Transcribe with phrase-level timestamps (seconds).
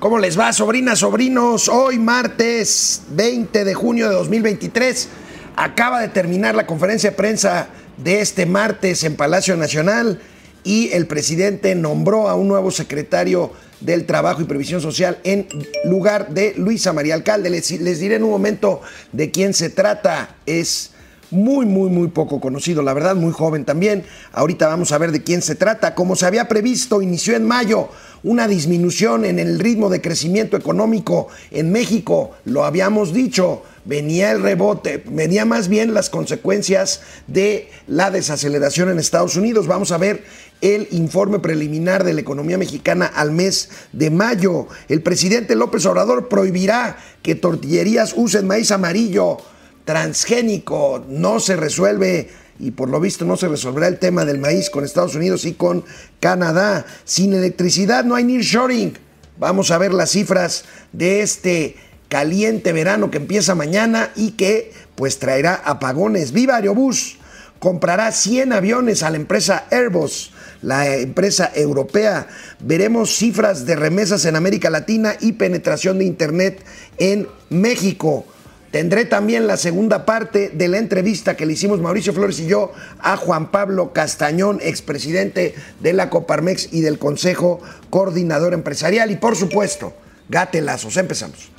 [0.00, 1.68] ¿Cómo les va, sobrinas, sobrinos?
[1.68, 5.08] Hoy, martes 20 de junio de 2023,
[5.56, 10.18] acaba de terminar la conferencia de prensa de este martes en Palacio Nacional
[10.64, 15.46] y el presidente nombró a un nuevo secretario del Trabajo y Previsión Social en
[15.84, 17.50] lugar de Luisa María Alcalde.
[17.50, 18.80] Les, les diré en un momento
[19.12, 20.34] de quién se trata.
[20.46, 20.92] Es
[21.30, 24.04] muy, muy, muy poco conocido, la verdad, muy joven también.
[24.32, 25.94] Ahorita vamos a ver de quién se trata.
[25.94, 27.90] Como se había previsto, inició en mayo
[28.22, 34.42] una disminución en el ritmo de crecimiento económico en México, lo habíamos dicho, venía el
[34.42, 39.66] rebote, venía más bien las consecuencias de la desaceleración en Estados Unidos.
[39.66, 40.24] Vamos a ver
[40.60, 44.68] el informe preliminar de la economía mexicana al mes de mayo.
[44.88, 49.38] El presidente López Obrador prohibirá que tortillerías usen maíz amarillo
[49.84, 51.04] transgénico.
[51.08, 52.28] No se resuelve
[52.60, 55.54] y por lo visto no se resolverá el tema del maíz con Estados Unidos y
[55.54, 55.84] con
[56.20, 56.84] Canadá.
[57.04, 58.98] Sin electricidad no hay nearshoring.
[59.38, 61.76] Vamos a ver las cifras de este
[62.08, 66.32] caliente verano que empieza mañana y que pues traerá apagones.
[66.32, 67.16] Viva Aerobús
[67.58, 72.26] comprará 100 aviones a la empresa Airbus, la empresa europea.
[72.60, 76.62] Veremos cifras de remesas en América Latina y penetración de Internet
[76.98, 78.26] en México.
[78.70, 82.72] Tendré también la segunda parte de la entrevista que le hicimos Mauricio Flores y yo
[83.00, 89.10] a Juan Pablo Castañón, expresidente de la Coparmex y del Consejo Coordinador Empresarial.
[89.10, 89.92] Y por supuesto,
[90.28, 90.96] gatelazos.
[90.96, 91.50] Empezamos.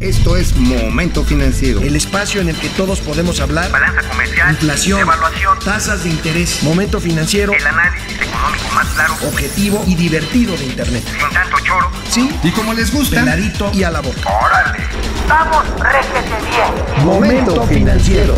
[0.00, 1.80] Esto es Momento Financiero.
[1.80, 3.70] El espacio en el que todos podemos hablar.
[3.70, 4.50] Balanza comercial.
[4.50, 5.00] Inflación.
[5.00, 5.58] Evaluación.
[5.64, 6.62] Tasas de interés.
[6.62, 7.54] Momento Financiero.
[7.54, 9.14] El análisis económico más claro.
[9.26, 11.02] Objetivo y divertido de Internet.
[11.18, 11.90] Sin tanto choro.
[12.10, 12.30] Sí.
[12.42, 14.20] Y como les gusta, Peladito y a la boca.
[14.28, 14.84] ¡Órale!
[15.28, 17.04] ¡Vamos, réjete bien!
[17.04, 18.34] Momento Financiero.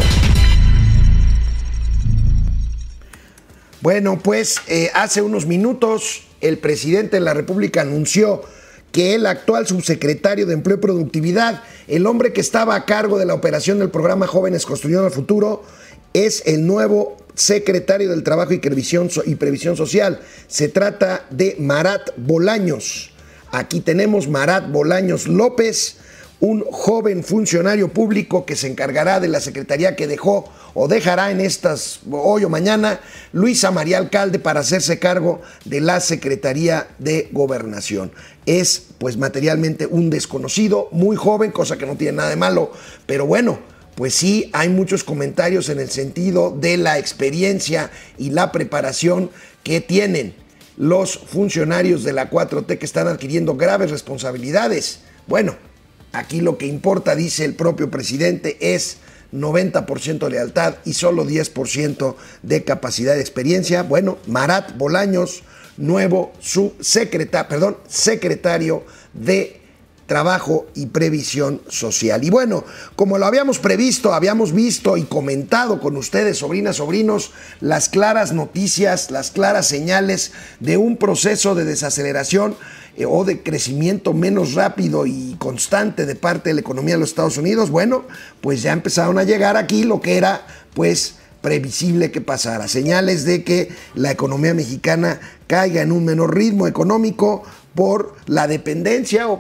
[3.81, 8.43] Bueno, pues eh, hace unos minutos el presidente de la República anunció
[8.93, 13.27] que el actual subsecretario de Empleo y Productividad, el hombre que estaba a cargo de
[13.27, 15.63] la operación del programa Jóvenes Construyendo el Futuro,
[16.15, 20.21] es el nuevo secretario del Trabajo y Previsión, y Previsión Social.
[20.47, 23.11] Se trata de Marat Bolaños.
[23.53, 25.99] Aquí tenemos Marat Bolaños López,
[26.41, 31.41] un joven funcionario público que se encargará de la secretaría que dejó o dejará en
[31.41, 33.01] estas hoy o mañana
[33.33, 38.13] Luisa María Alcalde para hacerse cargo de la Secretaría de Gobernación.
[38.47, 42.73] Es pues materialmente un desconocido, muy joven, cosa que no tiene nada de malo,
[43.07, 43.59] pero bueno,
[43.97, 49.31] pues sí hay muchos comentarios en el sentido de la experiencia y la preparación
[49.65, 50.37] que tienen
[50.77, 55.01] los funcionarios de la 4T que están adquiriendo graves responsabilidades.
[55.27, 55.57] Bueno,
[56.19, 58.99] aquí lo que importa, dice el propio presidente, es
[59.33, 63.83] 90% de lealtad y solo 10% de capacidad de experiencia.
[63.83, 65.43] Bueno, Marat Bolaños,
[65.77, 69.61] nuevo subsecretario, perdón, secretario de
[70.09, 72.25] Trabajo y Previsión Social.
[72.25, 72.65] Y bueno,
[72.97, 79.11] como lo habíamos previsto, habíamos visto y comentado con ustedes, sobrinas, sobrinos, las claras noticias,
[79.11, 82.57] las claras señales de un proceso de desaceleración
[82.97, 87.11] eh, o de crecimiento menos rápido y constante de parte de la economía de los
[87.11, 88.07] Estados Unidos, bueno,
[88.41, 92.67] pues ya empezaron a llegar aquí lo que era, pues, previsible que pasara.
[92.67, 97.45] Señales de que la economía mexicana caiga en un menor ritmo económico
[97.79, 99.39] por la dependencia o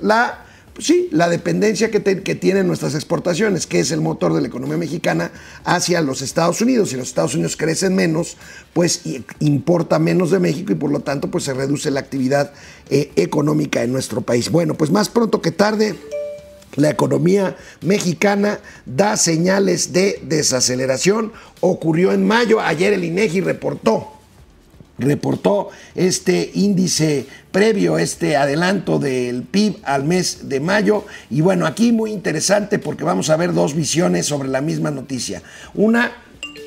[0.00, 0.44] la
[0.78, 4.76] sí, la dependencia que, que, tienen nuestras exportaciones, que es el motor de la economía
[4.76, 5.32] mexicana,
[5.64, 6.90] hacia los Estados Unidos.
[6.90, 8.36] Si los Estados Unidos crecen menos,
[8.72, 9.02] pues
[9.40, 12.52] importa menos de México y por lo tanto pues se reduce la actividad
[12.90, 14.48] eh, económica en nuestro país.
[14.48, 15.96] Bueno, pues más pronto que tarde.
[16.76, 21.32] La economía mexicana da señales de desaceleración.
[21.58, 22.60] Ocurrió en mayo.
[22.60, 24.21] Ayer el INEGI reportó
[24.98, 31.04] reportó este índice previo, este adelanto del PIB al mes de mayo.
[31.30, 35.42] Y bueno, aquí muy interesante porque vamos a ver dos visiones sobre la misma noticia.
[35.74, 36.12] Una,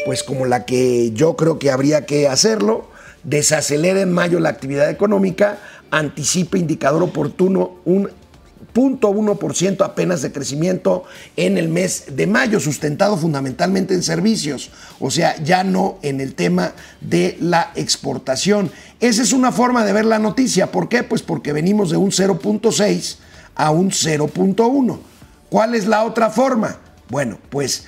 [0.05, 2.89] pues como la que yo creo que habría que hacerlo,
[3.23, 5.59] desacelera en mayo la actividad económica,
[5.91, 8.09] anticipa indicador oportuno un
[8.73, 11.03] 0.1% apenas de crecimiento
[11.35, 16.35] en el mes de mayo, sustentado fundamentalmente en servicios, o sea, ya no en el
[16.35, 18.72] tema de la exportación.
[19.00, 20.72] Esa es una forma de ver la noticia.
[20.72, 21.03] ¿Por qué?
[21.03, 23.17] Pues porque venimos de un 0.6
[23.56, 25.00] a un 0.1.
[25.50, 26.78] ¿Cuál es la otra forma?
[27.09, 27.85] Bueno, pues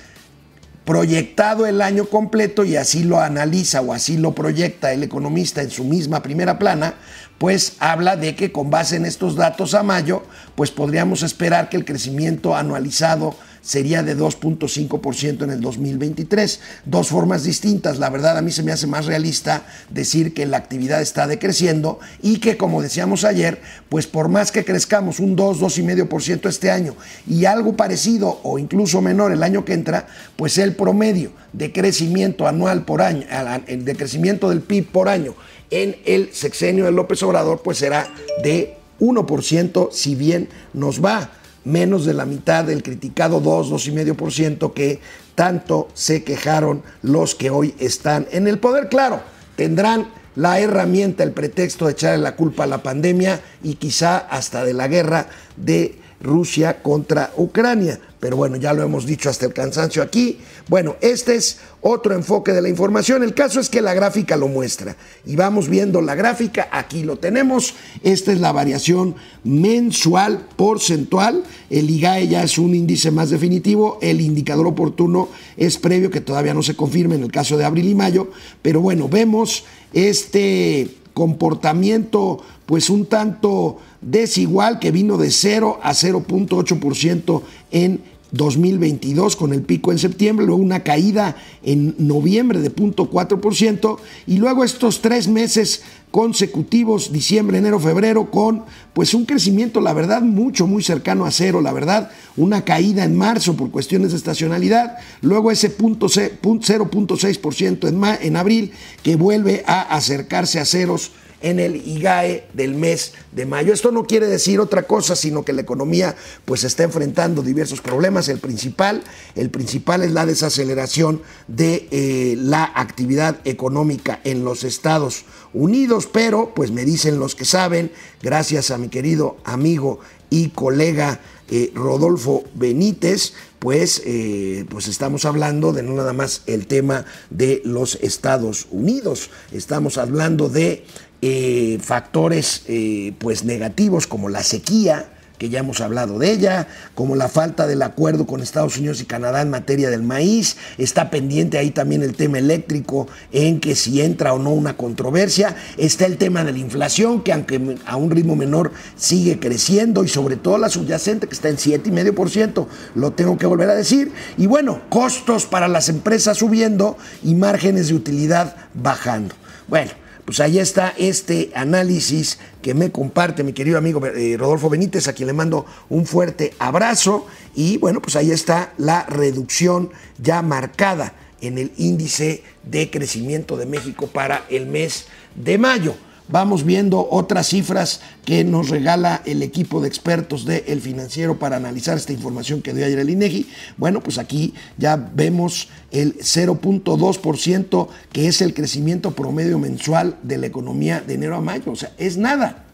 [0.88, 5.68] proyectado el año completo y así lo analiza o así lo proyecta el economista en
[5.68, 6.94] su misma primera plana,
[7.36, 10.22] pues habla de que con base en estos datos a mayo,
[10.54, 13.36] pues podríamos esperar que el crecimiento anualizado
[13.68, 16.60] sería de 2.5% en el 2023.
[16.86, 17.98] Dos formas distintas.
[17.98, 22.00] La verdad a mí se me hace más realista decir que la actividad está decreciendo
[22.22, 23.60] y que como decíamos ayer,
[23.90, 26.94] pues por más que crezcamos un 2, 2,5% este año
[27.26, 30.06] y algo parecido o incluso menor el año que entra,
[30.36, 33.26] pues el promedio de crecimiento anual por año,
[33.66, 35.34] el de crecimiento del PIB por año
[35.70, 38.08] en el sexenio de López Obrador, pues será
[38.42, 41.32] de 1%, si bien nos va
[41.68, 45.00] menos de la mitad del criticado 2, 2,5% que
[45.34, 48.88] tanto se quejaron los que hoy están en el poder.
[48.88, 49.20] Claro,
[49.54, 54.64] tendrán la herramienta, el pretexto de echarle la culpa a la pandemia y quizá hasta
[54.64, 58.00] de la guerra de Rusia contra Ucrania.
[58.20, 60.38] Pero bueno, ya lo hemos dicho hasta el cansancio aquí.
[60.68, 63.22] Bueno, este es otro enfoque de la información.
[63.22, 64.96] El caso es que la gráfica lo muestra.
[65.24, 67.74] Y vamos viendo la gráfica, aquí lo tenemos.
[68.02, 71.44] Esta es la variación mensual porcentual.
[71.70, 73.98] El IGAE ya es un índice más definitivo.
[74.02, 77.88] El indicador oportuno es previo, que todavía no se confirma en el caso de abril
[77.88, 78.30] y mayo.
[78.62, 87.42] Pero bueno, vemos este comportamiento pues un tanto desigual que vino de 0 a 0.8%
[87.70, 88.00] en
[88.30, 94.64] 2022 con el pico en septiembre, luego una caída en noviembre de 0.4% y luego
[94.64, 100.82] estos tres meses consecutivos, diciembre, enero, febrero, con pues un crecimiento, la verdad, mucho, muy
[100.82, 105.70] cercano a cero, la verdad, una caída en marzo por cuestiones de estacionalidad, luego ese
[105.70, 108.72] punto 0.6% en, en abril
[109.02, 113.72] que vuelve a acercarse a ceros en el IGAE del mes de mayo.
[113.72, 118.28] Esto no quiere decir otra cosa, sino que la economía pues está enfrentando diversos problemas.
[118.28, 119.02] El principal,
[119.34, 126.52] el principal es la desaceleración de eh, la actividad económica en los Estados Unidos, pero
[126.54, 127.90] pues me dicen los que saben,
[128.22, 130.00] gracias a mi querido amigo
[130.30, 131.20] y colega
[131.50, 137.62] eh, Rodolfo Benítez, pues, eh, pues estamos hablando de no nada más el tema de
[137.64, 140.84] los Estados Unidos, estamos hablando de
[141.22, 147.16] eh, factores eh, pues negativos como la sequía, que ya hemos hablado de ella, como
[147.16, 151.58] la falta del acuerdo con Estados Unidos y Canadá en materia del maíz, está pendiente
[151.58, 156.18] ahí también el tema eléctrico en que si entra o no una controversia, está el
[156.18, 160.58] tema de la inflación que aunque a un ritmo menor sigue creciendo y sobre todo
[160.58, 162.66] la subyacente que está en 7,5%,
[162.96, 167.88] lo tengo que volver a decir, y bueno, costos para las empresas subiendo y márgenes
[167.88, 169.34] de utilidad bajando.
[169.68, 169.92] Bueno,
[170.28, 175.14] pues ahí está este análisis que me comparte mi querido amigo eh, Rodolfo Benítez, a
[175.14, 177.26] quien le mando un fuerte abrazo.
[177.54, 179.88] Y bueno, pues ahí está la reducción
[180.18, 185.94] ya marcada en el índice de crecimiento de México para el mes de mayo
[186.28, 191.56] vamos viendo otras cifras que nos regala el equipo de expertos de El Financiero para
[191.56, 193.48] analizar esta información que dio ayer el INEGI.
[193.76, 200.46] Bueno, pues aquí ya vemos el 0.2% que es el crecimiento promedio mensual de la
[200.46, 201.72] economía de enero a mayo.
[201.72, 202.67] O sea, es nada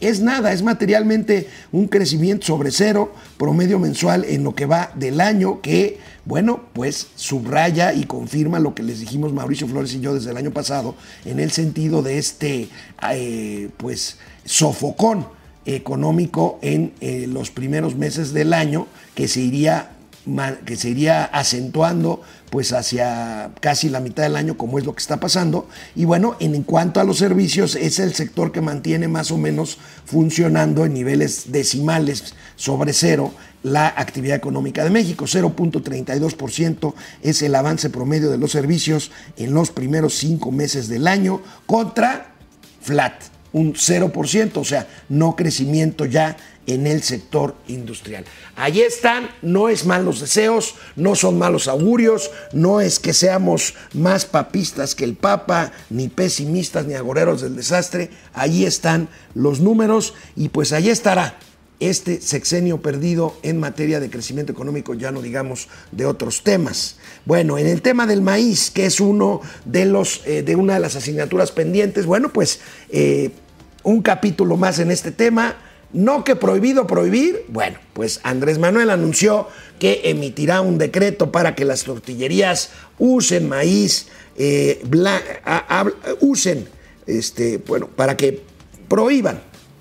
[0.00, 5.20] es nada, es materialmente un crecimiento sobre cero promedio mensual en lo que va del
[5.20, 10.14] año que, bueno, pues subraya y confirma lo que les dijimos Mauricio Flores y yo
[10.14, 12.68] desde el año pasado en el sentido de este,
[13.10, 15.26] eh, pues, sofocón
[15.66, 19.90] económico en eh, los primeros meses del año que se iría
[20.64, 25.00] que se iría acentuando pues hacia casi la mitad del año como es lo que
[25.00, 25.68] está pasando.
[25.94, 29.78] Y bueno en cuanto a los servicios es el sector que mantiene más o menos
[30.04, 33.32] funcionando en niveles decimales sobre cero
[33.62, 35.24] la actividad económica de México.
[35.26, 41.42] 0.32% es el avance promedio de los servicios en los primeros cinco meses del año
[41.66, 42.34] contra
[42.80, 43.14] flat
[43.52, 46.36] un 0%, o sea, no crecimiento ya
[46.68, 48.24] en el sector industrial.
[48.54, 54.26] Allí están, no es malos deseos, no son malos augurios, no es que seamos más
[54.26, 60.50] papistas que el Papa, ni pesimistas, ni agoreros del desastre, allí están los números y
[60.50, 61.38] pues allí estará
[61.80, 66.98] este sexenio perdido en materia de crecimiento económico, ya no digamos de otros temas.
[67.24, 70.80] Bueno, en el tema del maíz, que es uno de los eh, de una de
[70.80, 72.60] las asignaturas pendientes, bueno, pues
[72.90, 73.30] eh,
[73.84, 75.56] un capítulo más en este tema.
[75.92, 77.44] No que prohibido prohibir.
[77.48, 84.08] Bueno, pues Andrés Manuel anunció que emitirá un decreto para que las tortillerías usen maíz,
[84.36, 84.82] eh,
[86.20, 86.68] usen,
[87.06, 88.42] este, bueno, para que
[88.88, 89.40] prohíban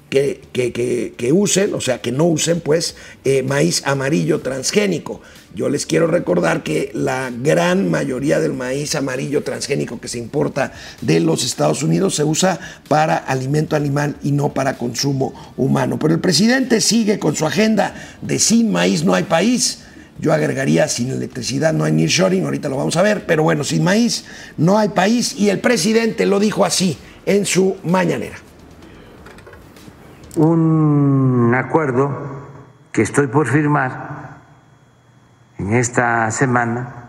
[0.09, 2.95] que, que, usen, o sea, que no usen, pues,
[3.25, 5.21] eh, maíz amarillo transgénico.
[5.53, 10.71] Yo les quiero recordar que la gran mayoría del maíz amarillo transgénico que se importa
[11.01, 15.97] de los Estados Unidos se usa para alimento animal y no para consumo humano.
[15.99, 19.79] Pero el presidente sigue con su agenda de sin maíz no hay país.
[20.19, 23.83] Yo agregaría sin electricidad no hay nearshoring, ahorita lo vamos a ver, pero bueno, sin
[23.83, 24.25] maíz
[24.57, 28.46] no hay país y el presidente lo dijo así en su mañanera.
[30.37, 32.11] Un acuerdo
[32.91, 34.37] que estoy por firmar
[35.57, 37.07] en esta semana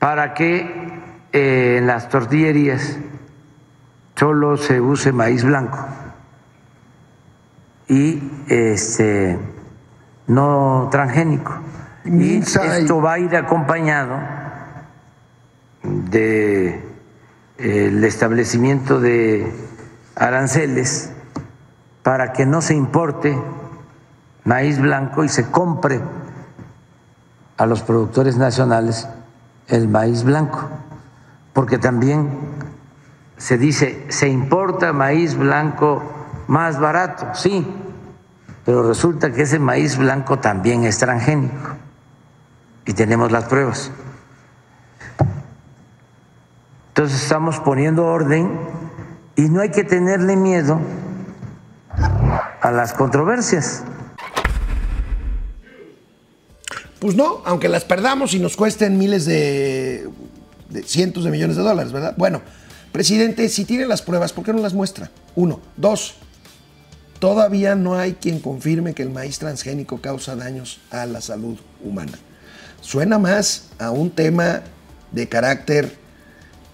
[0.00, 0.98] para que
[1.32, 2.98] eh, en las tortillerías
[4.16, 5.78] solo se use maíz blanco
[7.86, 9.38] y este
[10.26, 11.54] no transgénico.
[12.04, 14.18] Y esto va a ir acompañado
[15.84, 16.82] de
[17.58, 19.46] el establecimiento de
[20.16, 21.12] aranceles
[22.02, 23.38] para que no se importe
[24.44, 26.00] maíz blanco y se compre
[27.56, 29.08] a los productores nacionales
[29.68, 30.68] el maíz blanco,
[31.52, 32.30] porque también
[33.36, 36.02] se dice, se importa maíz blanco
[36.48, 37.66] más barato, sí,
[38.64, 41.70] pero resulta que ese maíz blanco también es transgénico
[42.84, 43.90] y tenemos las pruebas.
[46.88, 48.50] Entonces estamos poniendo orden
[49.34, 50.78] y no hay que tenerle miedo
[52.62, 53.82] a las controversias.
[57.00, 60.08] Pues no, aunque las perdamos y nos cuesten miles de,
[60.70, 62.14] de cientos de millones de dólares, ¿verdad?
[62.16, 62.40] Bueno,
[62.92, 65.10] presidente, si tiene las pruebas, ¿por qué no las muestra?
[65.34, 65.60] Uno.
[65.76, 66.14] Dos,
[67.18, 72.18] todavía no hay quien confirme que el maíz transgénico causa daños a la salud humana.
[72.80, 74.62] Suena más a un tema
[75.10, 75.96] de carácter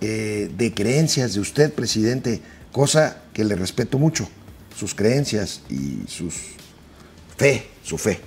[0.02, 2.42] eh, de creencias de usted, presidente,
[2.73, 4.28] cosa que le respeto mucho,
[4.78, 6.35] sus creencias y sus
[7.37, 8.20] fe, su fe.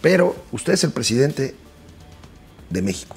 [0.00, 1.56] Pero usted es el presidente
[2.70, 3.16] de México.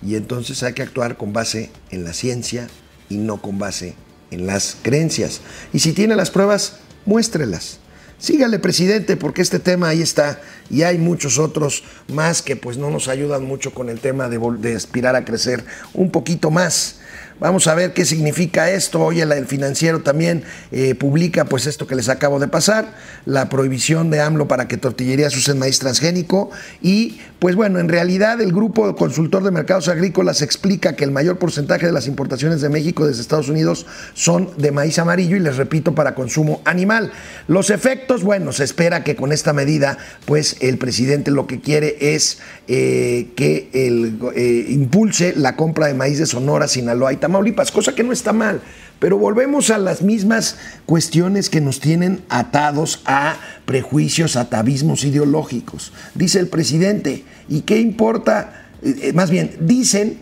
[0.00, 2.68] Y entonces hay que actuar con base en la ciencia
[3.08, 3.94] y no con base
[4.30, 5.40] en las creencias.
[5.72, 7.78] Y si tiene las pruebas, muéstrelas.
[8.18, 12.90] Sígale, presidente, porque este tema ahí está y hay muchos otros más que pues no
[12.90, 15.64] nos ayudan mucho con el tema de, de aspirar a crecer
[15.94, 16.99] un poquito más.
[17.40, 19.00] Vamos a ver qué significa esto.
[19.00, 22.94] Hoy el financiero también eh, publica pues esto que les acabo de pasar,
[23.24, 26.50] la prohibición de AMLO para que tortillerías usen maíz transgénico
[26.82, 31.38] y pues bueno, en realidad el grupo consultor de mercados agrícolas explica que el mayor
[31.38, 35.56] porcentaje de las importaciones de México desde Estados Unidos son de maíz amarillo y les
[35.56, 37.10] repito para consumo animal.
[37.48, 41.96] Los efectos, bueno, se espera que con esta medida pues el presidente lo que quiere
[42.14, 47.29] es eh, que eh, impulse la compra de maíz de Sonora, Sinaloa y Tamaulipas,
[47.72, 48.60] cosa que no está mal.
[48.98, 50.56] Pero volvemos a las mismas
[50.86, 55.92] cuestiones que nos tienen atados a prejuicios, atavismos ideológicos.
[56.14, 58.68] Dice el presidente, ¿y qué importa?
[58.82, 60.20] Eh, eh, más bien, dicen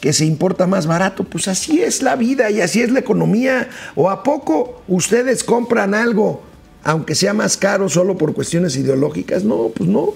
[0.00, 1.24] que se importa más barato.
[1.24, 3.68] Pues así es la vida y así es la economía.
[3.94, 6.42] ¿O a poco ustedes compran algo,
[6.82, 9.44] aunque sea más caro, solo por cuestiones ideológicas?
[9.44, 10.10] No, pues no.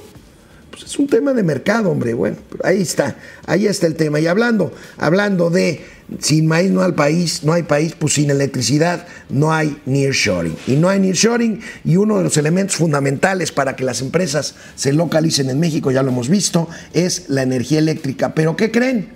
[0.77, 2.13] Pues es un tema de mercado, hombre.
[2.13, 3.17] Bueno, ahí está,
[3.47, 4.21] ahí está el tema.
[4.21, 5.83] Y hablando, hablando de
[6.19, 10.55] sin maíz no hay país, no hay país, pues sin electricidad no hay nearshoring.
[10.67, 14.93] Y no hay nearshoring y uno de los elementos fundamentales para que las empresas se
[14.93, 18.35] localicen en México, ya lo hemos visto, es la energía eléctrica.
[18.35, 19.09] ¿Pero qué creen?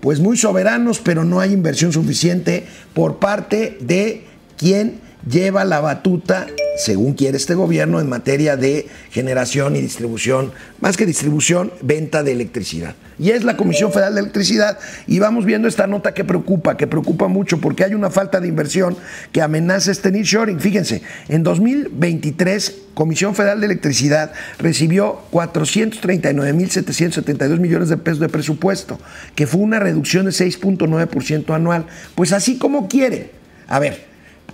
[0.00, 4.26] Pues muy soberanos, pero no hay inversión suficiente por parte de
[4.58, 10.96] quien lleva la batuta, según quiere este gobierno, en materia de generación y distribución, más
[10.96, 12.94] que distribución, venta de electricidad.
[13.18, 14.78] Y es la Comisión Federal de Electricidad.
[15.08, 18.46] Y vamos viendo esta nota que preocupa, que preocupa mucho, porque hay una falta de
[18.46, 18.96] inversión
[19.32, 20.60] que amenaza este nearshoring.
[20.60, 29.00] Fíjense, en 2023, Comisión Federal de Electricidad recibió 439.772 millones de pesos de presupuesto,
[29.34, 31.86] que fue una reducción de 6.9% anual.
[32.14, 33.32] Pues así como quiere.
[33.66, 34.06] A ver,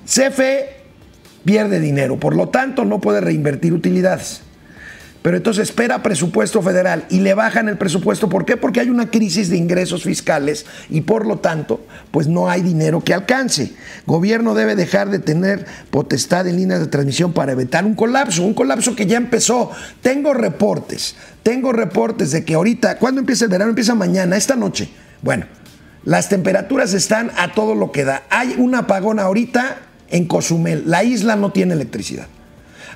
[0.06, 0.84] CFE
[1.44, 4.42] pierde dinero, por lo tanto no puede reinvertir utilidades.
[5.24, 8.28] Pero entonces espera presupuesto federal y le bajan el presupuesto.
[8.28, 8.58] ¿Por qué?
[8.58, 11.80] Porque hay una crisis de ingresos fiscales y por lo tanto,
[12.10, 13.72] pues no hay dinero que alcance.
[14.04, 18.52] Gobierno debe dejar de tener potestad en líneas de transmisión para evitar un colapso, un
[18.52, 19.70] colapso que ya empezó.
[20.02, 23.70] Tengo reportes, tengo reportes de que ahorita, ¿cuándo empieza el verano?
[23.70, 24.90] Empieza mañana, esta noche.
[25.22, 25.46] Bueno,
[26.04, 28.24] las temperaturas están a todo lo que da.
[28.28, 29.78] Hay un apagón ahorita
[30.14, 30.84] en Cozumel.
[30.86, 32.28] La isla no tiene electricidad.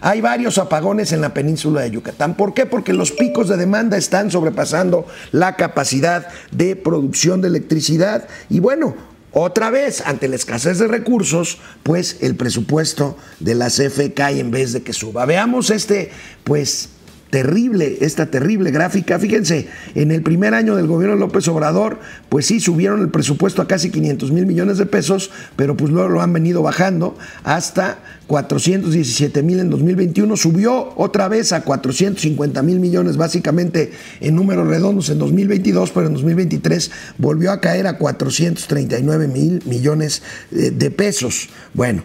[0.01, 2.37] Hay varios apagones en la península de Yucatán.
[2.37, 2.65] ¿Por qué?
[2.65, 8.29] Porque los picos de demanda están sobrepasando la capacidad de producción de electricidad.
[8.49, 8.95] Y bueno,
[9.33, 14.53] otra vez, ante la escasez de recursos, pues el presupuesto de la CFE cae en
[14.53, 15.27] vez de que suba.
[15.27, 16.13] Veamos este,
[16.45, 16.91] pues,
[17.31, 19.19] terrible, esta terrible gráfica.
[19.19, 23.63] Fíjense, en el primer año del gobierno de López Obrador, pues sí, subieron el presupuesto
[23.63, 27.99] a casi 500 mil millones de pesos, pero pues luego lo han venido bajando hasta
[28.27, 35.09] 417 mil en 2021, subió otra vez a 450 mil millones, básicamente en números redondos
[35.09, 41.49] en 2022, pero en 2023 volvió a caer a 439 mil millones eh, de pesos.
[41.73, 42.03] Bueno,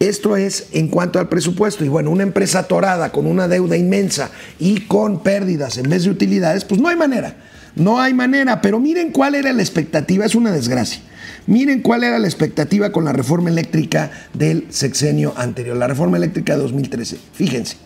[0.00, 1.84] esto es en cuanto al presupuesto.
[1.84, 6.10] Y bueno, una empresa atorada con una deuda inmensa y con pérdidas en vez de
[6.10, 7.36] utilidades, pues no hay manera.
[7.76, 8.62] No hay manera.
[8.62, 10.24] Pero miren cuál era la expectativa.
[10.24, 11.02] Es una desgracia.
[11.46, 16.54] Miren cuál era la expectativa con la reforma eléctrica del sexenio anterior, la reforma eléctrica
[16.54, 17.18] de 2013.
[17.34, 17.76] Fíjense,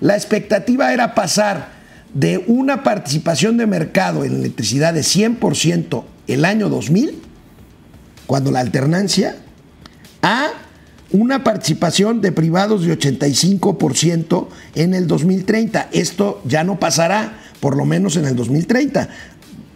[0.00, 1.72] la expectativa era pasar
[2.12, 7.22] de una participación de mercado en electricidad de 100% el año 2000,
[8.26, 9.36] cuando la alternancia,
[10.22, 10.48] a
[11.14, 15.90] una participación de privados de 85% en el 2030.
[15.92, 19.08] Esto ya no pasará, por lo menos en el 2030.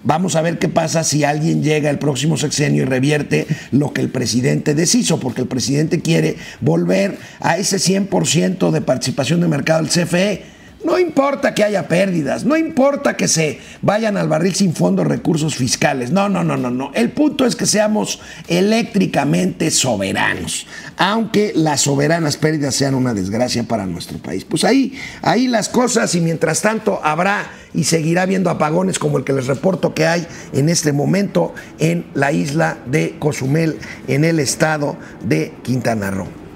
[0.03, 4.01] Vamos a ver qué pasa si alguien llega el próximo sexenio y revierte lo que
[4.01, 9.85] el presidente deshizo, porque el presidente quiere volver a ese 100% de participación de mercado
[9.85, 14.75] del CFE no importa que haya pérdidas, no importa que se vayan al barril sin
[14.75, 16.13] fondos recursos fiscales.
[16.13, 16.93] No, no, no, no, no.
[16.95, 20.67] El punto es que seamos eléctricamente soberanos,
[20.97, 24.45] aunque las soberanas pérdidas sean una desgracia para nuestro país.
[24.45, 29.25] Pues ahí, ahí las cosas y mientras tanto habrá y seguirá habiendo apagones como el
[29.25, 34.39] que les reporto que hay en este momento en la isla de Cozumel, en el
[34.39, 36.48] estado de Quintana Roo.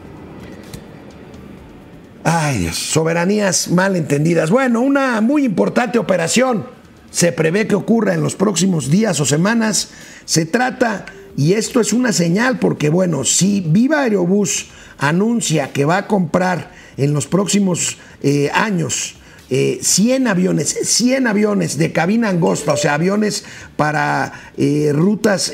[2.24, 4.50] Ay Dios, soberanías mal entendidas.
[4.50, 6.66] Bueno, una muy importante operación
[7.10, 9.90] se prevé que ocurra en los próximos días o semanas.
[10.24, 11.04] Se trata,
[11.36, 16.70] y esto es una señal, porque bueno, si Viva Aerobús anuncia que va a comprar
[16.96, 19.16] en los próximos eh, años
[19.48, 23.44] 100 eh, aviones, 100 aviones de cabina angosta, o sea, aviones
[23.76, 25.52] para eh, rutas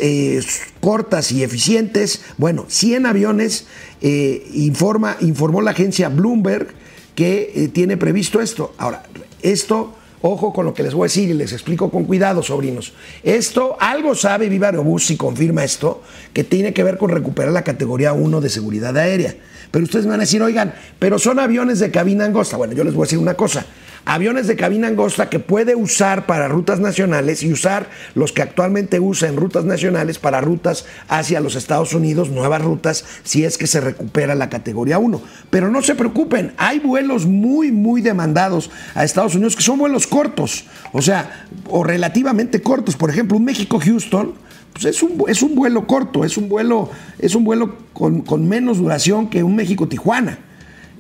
[0.81, 2.23] cortas y eficientes.
[2.37, 3.67] Bueno, 100 aviones,
[4.01, 6.69] informa, informó la agencia Bloomberg
[7.15, 8.75] que tiene previsto esto.
[8.79, 9.03] Ahora,
[9.43, 12.93] esto Ojo con lo que les voy a decir y les explico con cuidado, sobrinos.
[13.23, 17.63] Esto, algo sabe Viva Aerobús si confirma esto, que tiene que ver con recuperar la
[17.63, 19.37] categoría 1 de seguridad aérea.
[19.71, 22.57] Pero ustedes me van a decir, oigan, pero son aviones de cabina angosta.
[22.57, 23.65] Bueno, yo les voy a decir una cosa
[24.09, 29.01] aviones de cabina angosta que puede usar para rutas nacionales y usar los que actualmente
[29.01, 33.67] usa en rutas nacionales para rutas hacia los Estados Unidos, nuevas rutas, si es que
[33.67, 35.21] se recupera la categoría 1.
[35.51, 40.07] Pero no se preocupen, hay vuelos muy, muy demandados a Estados Unidos que son vuelos
[40.07, 42.97] cortos, o sea, o relativamente cortos.
[42.97, 44.49] Por ejemplo, un México-Houston.
[44.73, 48.49] Pues es un, es un vuelo corto, es un vuelo, es un vuelo con, con
[48.49, 50.39] menos duración que un México-Tijuana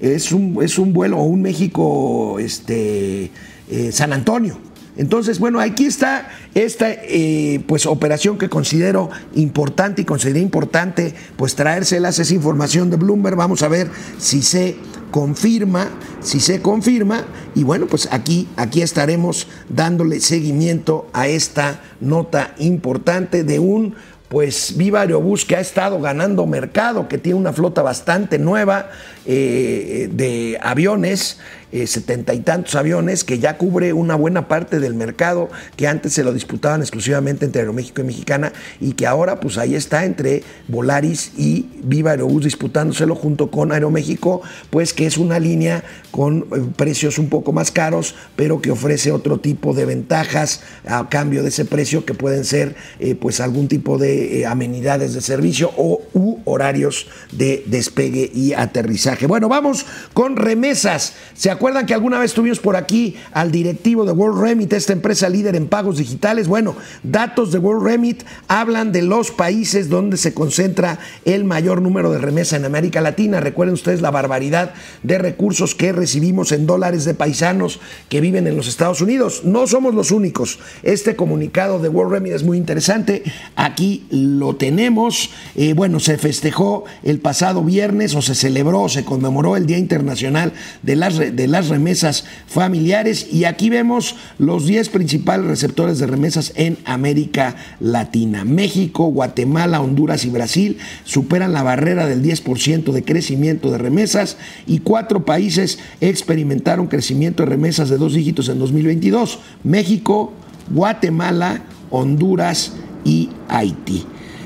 [0.00, 3.30] es un, es un vuelo, un México este,
[3.70, 4.58] eh, San Antonio.
[4.98, 11.54] Entonces, bueno, aquí está esta eh, pues, operación que considero importante y consideré importante pues
[11.54, 13.37] traérselas esa información de Bloomberg.
[13.37, 14.76] Vamos a ver si se
[15.12, 15.88] confirma,
[16.20, 17.24] si se confirma.
[17.54, 23.94] Y bueno, pues aquí, aquí estaremos dándole seguimiento a esta nota importante de un
[24.28, 28.90] pues Viva Aerobús que ha estado ganando mercado, que tiene una flota bastante nueva
[29.24, 31.38] eh, de aviones
[31.72, 36.12] eh, setenta y tantos aviones, que ya cubre una buena parte del mercado que antes
[36.12, 40.42] se lo disputaban exclusivamente entre Aeroméxico y Mexicana y que ahora pues ahí está entre
[40.68, 46.62] Volaris y Viva Aerobús disputándoselo junto con Aeroméxico, pues que es una línea con eh,
[46.76, 51.50] precios un poco más caros, pero que ofrece otro tipo de ventajas a cambio de
[51.50, 56.38] ese precio que pueden ser eh, pues algún tipo de amenidades de servicio o u
[56.44, 59.26] horarios de despegue y aterrizaje.
[59.26, 61.14] Bueno, vamos con remesas.
[61.35, 65.29] ¿Se acuerdan que alguna vez tuvimos por aquí al directivo de World Remit, esta empresa
[65.29, 66.47] líder en pagos digitales?
[66.47, 72.12] Bueno, datos de World Remit hablan de los países donde se concentra el mayor número
[72.12, 73.40] de remesa en América Latina.
[73.40, 78.57] Recuerden ustedes la barbaridad de recursos que recibimos en dólares de paisanos que viven en
[78.57, 79.42] los Estados Unidos.
[79.44, 80.61] No somos los únicos.
[80.85, 83.25] Este comunicado de World Remit es muy interesante.
[83.57, 85.31] Aquí lo tenemos.
[85.57, 90.53] Eh, bueno, se festejó el pasado viernes o se celebró, se conmemoró el Día Internacional
[90.83, 96.52] de las, de las remesas familiares y aquí vemos los 10 principales receptores de remesas
[96.56, 98.44] en América Latina.
[98.44, 104.80] México, Guatemala, Honduras y Brasil superan la barrera del 10% de crecimiento de remesas y
[104.80, 109.38] cuatro países experimentaron crecimiento de remesas de dos dígitos en 2022.
[109.64, 110.32] México,
[110.70, 112.72] Guatemala, Honduras
[113.04, 114.04] y Haití.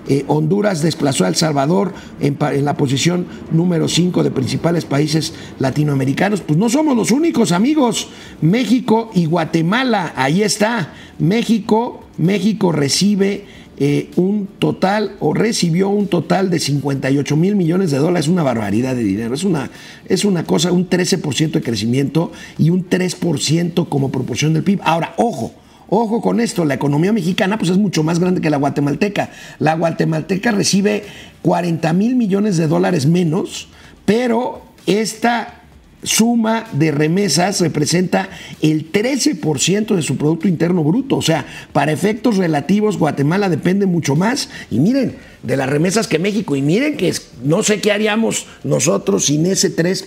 [0.08, 6.40] Eh, Honduras desplazó a El Salvador en, la posición número 5 de principales países latinoamericanos.
[6.40, 8.08] Pues no somos los únicos, amigos.
[8.40, 10.92] México y Guatemala, ahí está.
[11.18, 13.44] México, México recibe
[13.78, 18.94] eh, un total o recibió un total de 58 mil millones de dólares, una barbaridad
[18.94, 19.70] de dinero, es una,
[20.06, 24.80] es una cosa, un 13% de crecimiento y un 3% como proporción del PIB.
[24.84, 25.54] Ahora, ojo,
[25.94, 29.28] ojo con esto, la economía mexicana pues es mucho más grande que la guatemalteca.
[29.58, 31.04] La guatemalteca recibe
[31.42, 33.68] 40 mil millones de dólares menos,
[34.06, 35.60] pero esta
[36.02, 38.30] suma de remesas representa
[38.62, 41.16] el 13% de su Producto Interno Bruto.
[41.16, 44.48] O sea, para efectos relativos, Guatemala depende mucho más.
[44.70, 46.56] Y miren, de las remesas que México.
[46.56, 47.12] Y miren que
[47.44, 50.06] no sé qué haríamos nosotros sin ese 3%,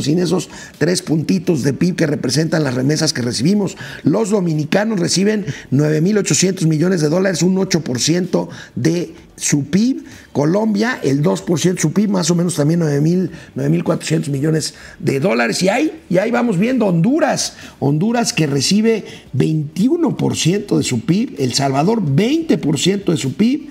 [0.00, 0.48] sin esos
[0.78, 3.76] tres puntitos de PIB que representan las remesas que recibimos.
[4.04, 10.04] Los dominicanos reciben 9.800 millones de dólares, un 8% de su PIB.
[10.32, 15.62] Colombia, el 2% de su PIB, más o menos también 9.000, 9.400 millones de dólares.
[15.62, 17.54] Y ahí, y ahí vamos viendo Honduras.
[17.80, 23.70] Honduras que recibe 21% de su PIB, El Salvador 20% de su PIB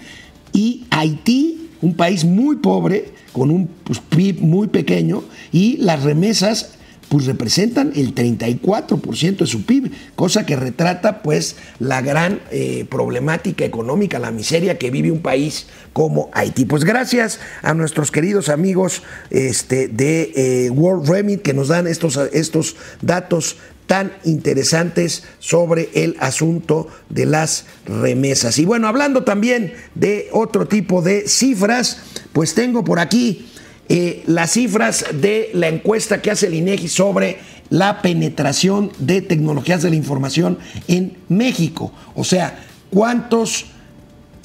[0.52, 6.72] y Haití, un país muy pobre, con un pues, PIB muy pequeño, y las remesas
[7.10, 13.66] pues representan el 34% de su PIB, cosa que retrata pues la gran eh, problemática
[13.66, 16.66] económica, la miseria que vive un país como Haití.
[16.66, 22.18] Pues gracias a nuestros queridos amigos este, de eh, World Remit que nos dan estos,
[22.32, 23.58] estos datos
[23.90, 28.60] tan interesantes sobre el asunto de las remesas.
[28.60, 31.98] Y bueno, hablando también de otro tipo de cifras,
[32.32, 33.50] pues tengo por aquí
[33.90, 37.40] eh, las cifras de la encuesta que hace el INEGI sobre
[37.72, 41.92] la penetración de tecnologías de la información en México.
[42.14, 43.66] O sea, cuántos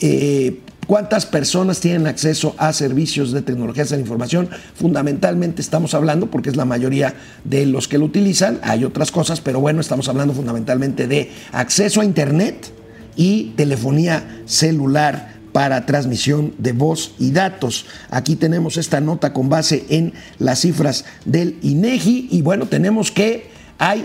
[0.01, 4.49] eh, cuántas personas tienen acceso a servicios de tecnologías de la información.
[4.75, 9.41] Fundamentalmente estamos hablando, porque es la mayoría de los que lo utilizan, hay otras cosas,
[9.41, 12.73] pero bueno, estamos hablando fundamentalmente de acceso a Internet
[13.17, 17.87] y telefonía celular para transmisión de voz y datos.
[18.11, 23.51] Aquí tenemos esta nota con base en las cifras del INEGI y bueno, tenemos que
[23.79, 24.05] hay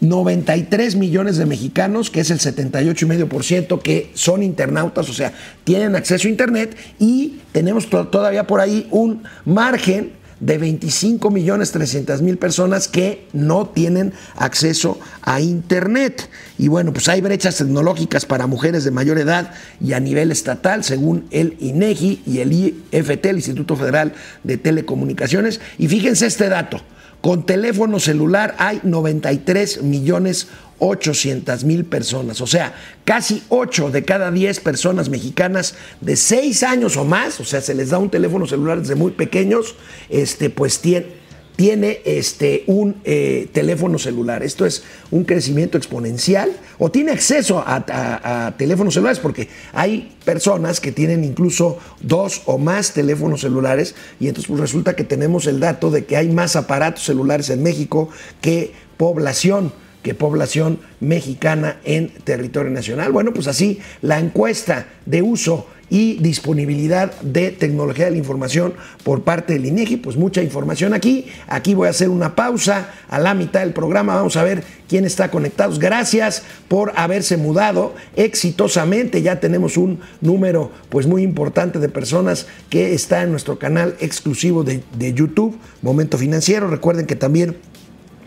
[0.00, 5.32] 93 millones de mexicanos, que es el 78,5% que son internautas, o sea,
[5.64, 11.70] tienen acceso a Internet y tenemos to- todavía por ahí un margen de 25 millones
[11.72, 16.30] 300 mil personas que no tienen acceso a Internet.
[16.56, 20.82] Y bueno, pues hay brechas tecnológicas para mujeres de mayor edad y a nivel estatal,
[20.82, 25.60] según el INEGI y el IFT, el Instituto Federal de Telecomunicaciones.
[25.76, 26.80] Y fíjense este dato.
[27.20, 34.30] Con teléfono celular hay 93 millones 800 mil personas, o sea, casi 8 de cada
[34.30, 38.46] 10 personas mexicanas de 6 años o más, o sea, se les da un teléfono
[38.46, 39.74] celular desde muy pequeños,
[40.08, 41.19] este, pues tiene,
[41.56, 44.42] tiene este, un eh, teléfono celular.
[44.42, 50.92] Esto es un crecimiento exponencial o tiene acceso a, teléfonos celulares porque hay personas que
[50.92, 55.90] tienen incluso dos o más teléfonos celulares y entonces pues, resulta que tenemos el dato
[55.90, 58.08] de que hay más aparatos celulares en México
[58.40, 63.12] que población que población mexicana en territorio nacional.
[63.12, 68.74] Bueno, pues así la encuesta de uso y disponibilidad de tecnología de la información
[69.04, 71.26] por parte del INEGI, pues mucha información aquí.
[71.48, 75.04] Aquí voy a hacer una pausa a la mitad del programa, vamos a ver quién
[75.04, 75.78] está conectados.
[75.78, 79.22] Gracias por haberse mudado exitosamente.
[79.22, 84.62] Ya tenemos un número pues muy importante de personas que está en nuestro canal exclusivo
[84.62, 86.68] de, de YouTube, Momento Financiero.
[86.68, 87.56] Recuerden que también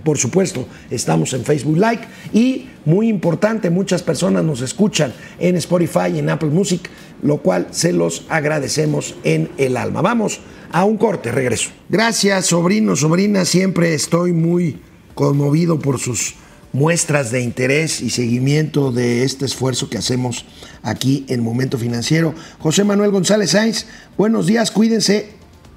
[0.04, 6.12] por supuesto, estamos en Facebook Like y muy importante, muchas personas nos escuchan en Spotify
[6.14, 6.90] y en Apple Music,
[7.22, 10.02] lo cual se los agradecemos en el alma.
[10.02, 11.70] Vamos a un corte, regreso.
[11.90, 14.82] Gracias, sobrinos, sobrinas, siempre estoy muy
[15.16, 16.36] conmovido por sus
[16.74, 20.46] muestras de interés y seguimiento de este esfuerzo que hacemos
[20.82, 22.34] aquí en Momento Financiero.
[22.60, 23.86] José Manuel González Sainz,
[24.18, 25.30] buenos días, cuídense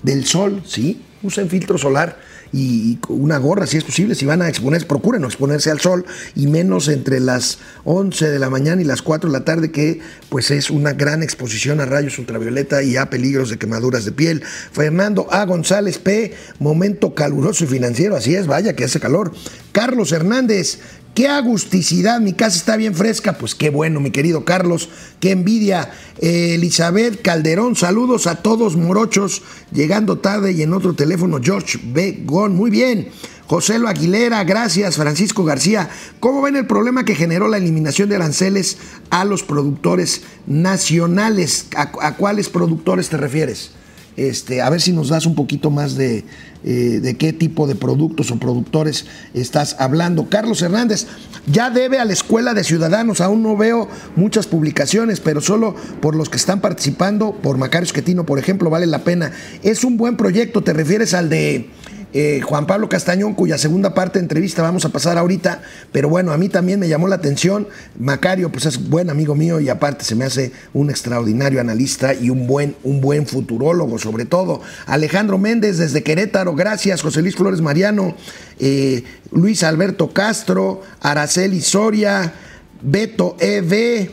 [0.02, 2.18] del sol, sí, usen filtro solar
[2.52, 6.04] y una gorra si es posible, si van a exponerse, procuren no exponerse al sol
[6.35, 10.00] y menos entre las 11 de la mañana y las 4 de la tarde que
[10.28, 14.42] pues es una gran exposición a rayos ultravioleta y a peligros de quemaduras de piel.
[14.72, 15.44] Fernando A.
[15.44, 16.35] González P.
[16.59, 19.32] Momento caluroso y financiero, así es, vaya que hace calor.
[19.72, 20.78] Carlos Hernández,
[21.16, 23.38] Qué agusticidad, mi casa está bien fresca.
[23.38, 24.90] Pues qué bueno, mi querido Carlos.
[25.18, 25.90] Qué envidia.
[26.18, 29.40] Eh, Elizabeth Calderón, saludos a todos morochos.
[29.72, 32.20] Llegando tarde y en otro teléfono, George B.
[32.26, 32.55] Gon.
[32.55, 33.09] Muy bien.
[33.46, 34.96] José Lo Aguilera, gracias.
[34.96, 35.88] Francisco García,
[36.20, 38.76] ¿cómo ven el problema que generó la eliminación de aranceles
[39.09, 41.68] a los productores nacionales?
[41.76, 43.70] ¿A, a cuáles productores te refieres?
[44.16, 46.24] Este, a ver si nos das un poquito más de,
[46.64, 50.29] eh, de qué tipo de productos o productores estás hablando.
[50.29, 51.07] Carlos Hernández,
[51.47, 56.16] ya debe a la Escuela de Ciudadanos, aún no veo muchas publicaciones, pero solo por
[56.16, 59.33] los que están participando, por Macario Esquetino, por ejemplo, vale la pena.
[59.62, 61.71] Es un buen proyecto, te refieres al de
[62.18, 65.61] eh, Juan Pablo Castañón, cuya segunda parte de entrevista vamos a pasar ahorita,
[65.92, 67.68] pero bueno, a mí también me llamó la atención.
[67.98, 72.31] Macario, pues es buen amigo mío y aparte se me hace un extraordinario analista y
[72.31, 74.62] un buen, un buen futurólogo, sobre todo.
[74.87, 77.02] Alejandro Méndez desde Querétaro, gracias.
[77.02, 78.16] José Luis Flores Mariano,
[78.59, 82.33] eh, Luis Alberto Castro, Araceli Soria,
[82.81, 84.11] Beto EV.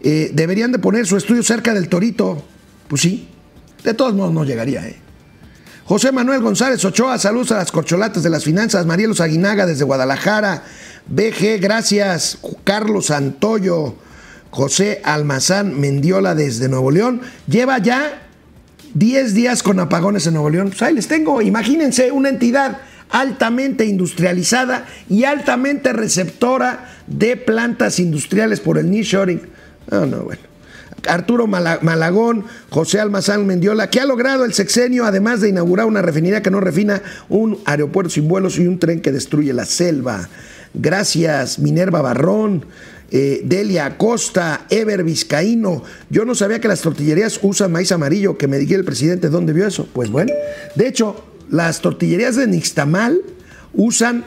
[0.00, 2.40] Eh, deberían de poner su estudio cerca del Torito.
[2.86, 3.30] Pues sí,
[3.82, 5.03] de todos modos no llegaría, ¿eh?
[5.86, 8.86] José Manuel González Ochoa, saludos a las corcholatas de las finanzas.
[8.86, 10.62] Marielos Aguinaga desde Guadalajara.
[11.06, 12.38] BG, gracias.
[12.64, 13.94] Carlos Santoyo.
[14.48, 17.20] José Almazán Mendiola desde Nuevo León.
[17.46, 18.22] Lleva ya
[18.94, 20.68] 10 días con apagones en Nuevo León.
[20.68, 21.42] Pues ahí les tengo.
[21.42, 22.78] Imagínense una entidad
[23.10, 29.42] altamente industrializada y altamente receptora de plantas industriales por el nearshoring.
[29.90, 30.53] No, no, bueno.
[31.08, 36.42] Arturo Malagón, José Almazán Mendiola, que ha logrado el sexenio, además de inaugurar una refinería
[36.42, 40.28] que no refina, un aeropuerto sin vuelos y un tren que destruye la selva.
[40.74, 42.64] Gracias, Minerva Barrón.
[43.10, 45.84] Eh, Delia Acosta, Ever Vizcaíno.
[46.10, 49.52] Yo no sabía que las tortillerías usan maíz amarillo, que me dijera el presidente dónde
[49.52, 49.88] vio eso.
[49.92, 50.32] Pues bueno,
[50.74, 53.20] de hecho, las tortillerías de Nixtamal
[53.72, 54.24] usan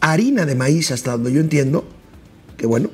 [0.00, 1.84] harina de maíz, hasta donde yo entiendo.
[2.56, 2.90] Que bueno.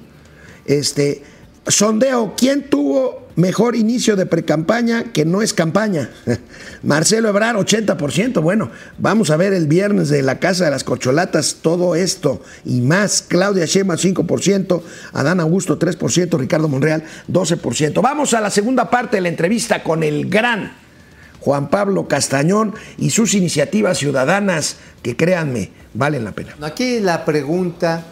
[0.65, 1.23] Este,
[1.67, 6.11] Sondeo, ¿quién tuvo mejor inicio de precampaña que no es campaña?
[6.83, 8.43] Marcelo Ebrar, 80%.
[8.43, 12.81] Bueno, vamos a ver el viernes de la Casa de las Cocholatas todo esto y
[12.81, 13.25] más.
[13.27, 18.03] Claudia Sheinbaum, 5%, Adán Augusto, 3%, Ricardo Monreal, 12%.
[18.03, 20.73] Vamos a la segunda parte de la entrevista con el gran
[21.43, 26.57] Juan Pablo Castañón y sus iniciativas ciudadanas que créanme, valen la pena.
[26.61, 28.05] Aquí la pregunta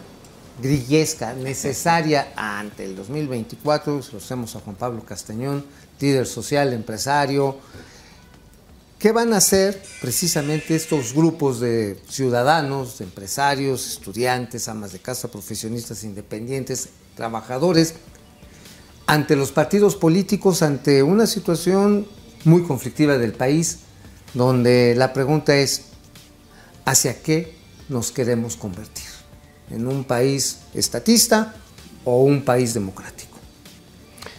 [0.59, 4.01] grillesca necesaria ante el 2024.
[4.01, 5.65] Se lo hacemos a Juan Pablo Castañón,
[5.99, 7.57] líder social, empresario.
[8.99, 15.27] ¿Qué van a hacer precisamente estos grupos de ciudadanos, de empresarios, estudiantes, amas de casa,
[15.27, 17.95] profesionistas independientes, trabajadores,
[19.07, 22.07] ante los partidos políticos, ante una situación
[22.45, 23.79] muy conflictiva del país,
[24.33, 25.81] donde la pregunta es,
[26.85, 27.55] ¿hacia qué
[27.89, 29.10] nos queremos convertir?
[29.71, 31.53] En un país estatista
[32.03, 33.37] o un país democrático.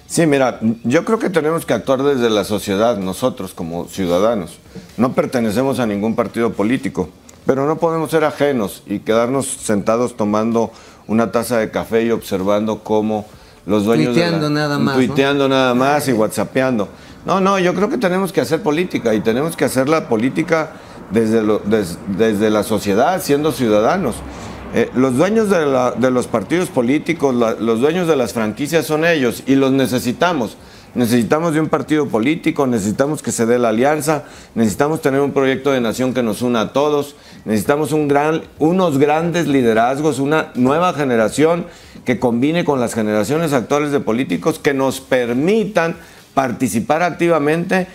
[0.06, 4.58] Sí, mira, yo creo que tenemos que actuar desde la sociedad, nosotros como ciudadanos.
[4.98, 7.08] No pertenecemos a ningún partido político,
[7.46, 10.70] pero no podemos ser ajenos y quedarnos sentados tomando
[11.06, 13.26] una taza de café y observando cómo
[13.64, 16.88] los dueños tuiteando de nada más, tuiteando nada más y whatsappeando.
[17.24, 20.72] No, no, yo creo que tenemos que hacer política y tenemos que hacer la política
[21.10, 21.42] desde,
[22.08, 24.16] desde la sociedad, siendo ciudadanos.
[24.74, 29.54] Eh, los dueños de, los partidos políticos, los dueños de las franquicias son ellos y
[29.54, 30.56] los necesitamos.
[30.94, 35.72] Necesitamos de un partido político, necesitamos que se dé la alianza, necesitamos tener un proyecto
[35.72, 41.66] de nación que nos una a todos, necesitamos unos grandes liderazgos, una nueva generación
[42.04, 45.96] que combine con las generaciones actuales de políticos que nos permitan
[46.34, 47.86] participar activamente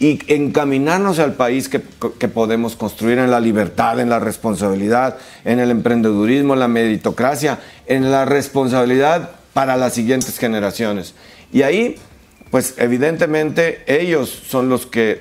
[0.00, 5.70] y encaminarnos al país que, podemos construir en la libertad, en la responsabilidad, en el
[5.70, 11.14] emprendedurismo, en la meritocracia, en la responsabilidad para las siguientes generaciones.
[11.52, 11.96] Y ahí,
[12.50, 15.20] pues evidentemente ellos son los que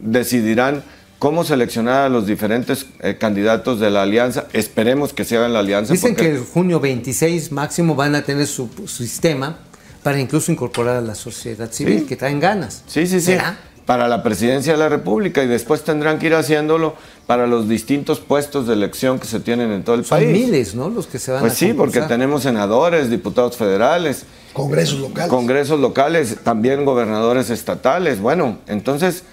[0.00, 0.82] decidirán
[1.18, 4.46] cómo seleccionar a los diferentes eh, candidatos de la alianza.
[4.54, 5.92] Esperemos que se hagan la alianza.
[5.92, 9.58] Dicen que el junio 26 máximo van a tener su, sistema
[10.02, 12.84] para incluso incorporar a la sociedad civil, que traen ganas.
[12.86, 13.36] Sí, sí, sí
[13.86, 16.94] para la presidencia de la República y después tendrán que ir haciéndolo
[17.26, 20.30] para los distintos puestos de elección que se tienen en todo el Son país.
[20.32, 20.88] miles, ¿no?
[20.88, 24.24] Los que se van pues sí, porque tenemos senadores, diputados federales.
[24.52, 25.30] Congresos locales.
[25.30, 28.20] Congresos locales, también gobernadores estatales.
[28.20, 29.24] Bueno, entonces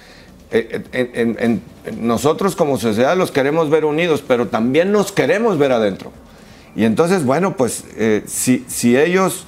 [0.52, 1.60] eh, eh,
[1.98, 6.12] nosotros como sociedad los queremos ver unidos, pero también nos queremos ver adentro.
[6.76, 9.46] Y entonces, bueno, pues eh, si, si ellos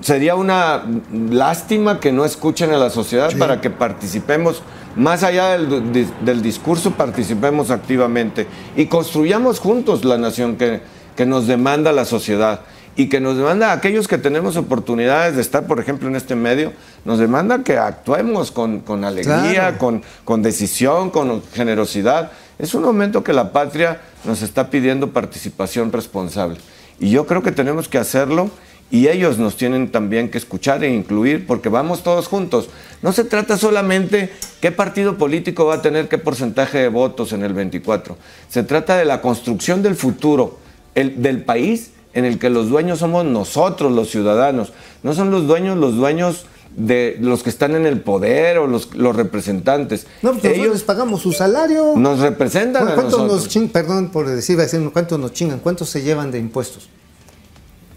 [0.00, 0.84] sería una
[1.30, 4.62] lástima que no escuchen a la sociedad para que participemos
[4.96, 5.92] más allá del,
[6.24, 10.80] del discurso, participemos activamente y construyamos juntos la nación que,
[11.16, 12.60] que nos demanda la sociedad
[12.94, 16.34] y que nos demanda a aquellos que tenemos oportunidades de estar, por ejemplo, en este
[16.36, 16.74] medio,
[17.06, 19.78] nos demanda que actuemos con, con alegría, Claro.
[19.78, 22.32] con, con decisión, con generosidad.
[22.58, 26.58] Es un momento que la patria nos está pidiendo participación responsable.
[27.00, 28.50] Y yo creo que tenemos que hacerlo
[28.92, 32.68] y ellos nos tienen también que escuchar e incluir porque vamos todos juntos.
[33.00, 37.42] No se trata solamente qué partido político va a tener qué porcentaje de votos en
[37.42, 38.18] el 24.
[38.50, 40.58] Se trata de la construcción del futuro,
[40.94, 44.74] el, del país en el que los dueños somos nosotros, los ciudadanos.
[45.02, 46.44] No son los dueños los dueños
[46.76, 50.06] de los que están en el poder o los, los representantes.
[50.20, 51.94] No, nosotros les pagamos su salario.
[51.96, 53.44] nos representan a ¿Cuánto nosotros.
[53.44, 53.70] nos chingan?
[53.70, 55.60] Perdón por decir, decir, ¿cuánto nos chingan?
[55.60, 56.90] ¿Cuánto se llevan de impuestos?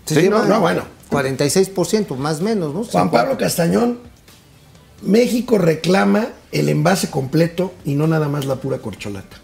[0.05, 0.83] Se Sí, no, no, bueno.
[1.11, 2.83] 46%, más o menos, ¿no?
[2.83, 3.99] Juan Pablo Castañón,
[5.03, 9.37] México reclama el envase completo y no nada más la pura corcholata.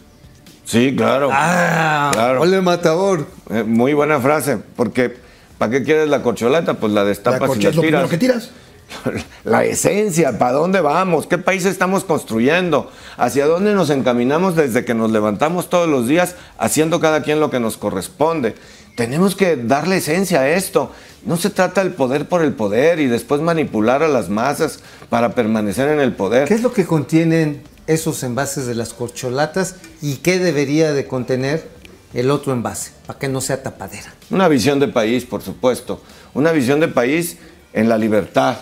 [0.66, 1.30] Sí, claro.
[1.32, 2.42] Ah, Claro.
[2.42, 3.28] ole matador.
[3.50, 5.16] Eh, muy buena frase, porque
[5.58, 6.76] ¿para qué quieres la corcholata?
[6.76, 8.10] Pues la La destapas y corcholata la es lo tiras.
[8.10, 8.50] que tiras.
[9.46, 11.26] La esencia, ¿para dónde vamos?
[11.26, 12.92] ¿Qué país estamos construyendo?
[13.16, 17.50] ¿Hacia dónde nos encaminamos desde que nos levantamos todos los días haciendo cada quien lo
[17.50, 18.54] que nos corresponde?
[18.96, 20.92] Tenemos que darle esencia a esto.
[21.26, 25.34] No se trata del poder por el poder y después manipular a las masas para
[25.36, 26.48] permanecer en el poder.
[26.48, 31.68] ¿Qué es lo que contienen esos envases de las corcholatas y qué debería de contener
[32.14, 34.14] el otro envase para que no sea tapadera?
[34.30, 36.02] Una visión de país, por supuesto.
[36.34, 37.38] Una visión de país
[37.74, 38.58] en la libertad,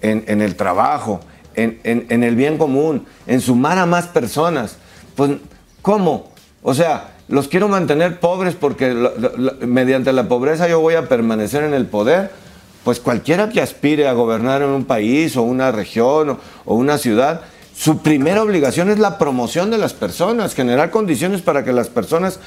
[0.00, 1.20] en, en el trabajo,
[1.54, 4.76] en, en- en el bien común, en sumar a más personas.
[5.14, 5.32] Pues,
[5.82, 6.32] ¿cómo?
[6.62, 8.94] O sea, los quiero mantener pobres porque
[9.60, 12.30] mediante la pobreza yo voy a permanecer en el poder.
[12.84, 17.42] Pues cualquiera que aspire a gobernar en un país o una región o una ciudad,
[17.76, 22.40] su primera obligación es la promoción de las personas, generar condiciones para que las personas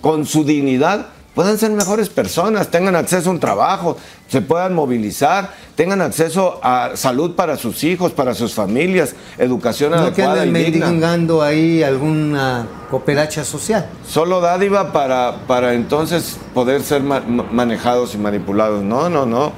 [0.00, 1.06] con su dignidad
[1.36, 3.96] puedan ser mejores personas, tengan acceso a un trabajo,
[4.26, 9.98] se puedan movilizar, tengan acceso a salud para sus hijos, para sus familias, educación No
[9.98, 10.86] que adecuada anden y digna.
[10.86, 13.86] mendigando ahí alguna cooperacha social.
[14.08, 18.82] Solo dádiva para, para entonces poder ser ma- ma- manejados y manipulados.
[18.82, 19.52] No, no, no.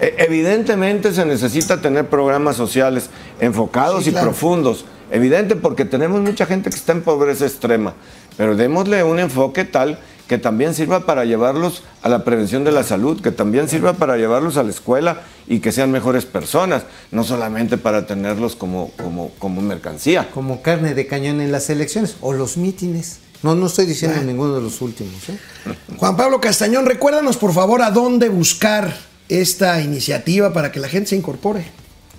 [0.00, 3.08] E- Evidentemente se necesita tener programas sociales
[3.40, 4.28] enfocados Sí, y claro.
[4.28, 4.84] profundos.
[5.10, 7.94] Evidente porque tenemos mucha gente que está en pobreza extrema.
[8.36, 9.98] Pero démosle un enfoque tal
[10.32, 14.16] que también sirva para llevarlos a la prevención de la salud, que también sirva para
[14.16, 19.28] llevarlos a la escuela y que sean mejores personas, no solamente para tenerlos como, como,
[19.38, 20.30] como mercancía.
[20.32, 23.18] como carne de cañón en las elecciones o los mítines.
[23.42, 24.24] No, no estoy diciendo Ah.
[24.24, 25.28] ninguno de los últimos.
[25.28, 25.36] ¿eh?
[25.98, 28.90] Juan Pablo Castañón, recuérdanos por favor a dónde buscar
[29.28, 31.66] esta iniciativa para que la gente se incorpore.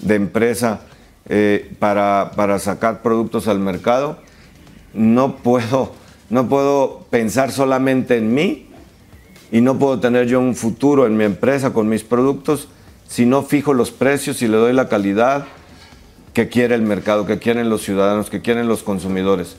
[0.00, 0.80] de empresa
[1.28, 4.18] eh, para, para sacar productos al mercado,
[4.92, 5.92] no puedo,
[6.30, 8.66] no puedo pensar solamente en mí
[9.52, 12.68] y no puedo tener yo un futuro en mi empresa con mis productos
[13.06, 15.44] si no fijo los precios y le doy la calidad
[16.32, 19.56] que quiere el mercado, que quieren los ciudadanos, que quieren los consumidores.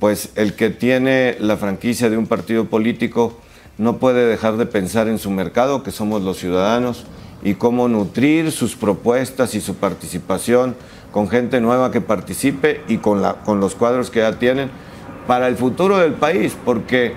[0.00, 3.38] Pues el que tiene la franquicia de un partido político
[3.78, 7.04] no puede dejar de pensar en su mercado, que somos los ciudadanos,
[7.42, 10.74] y cómo nutrir sus propuestas y su participación
[11.12, 14.70] con gente nueva que participe y con, la, con los cuadros que ya tienen
[15.26, 17.14] para el futuro del país, porque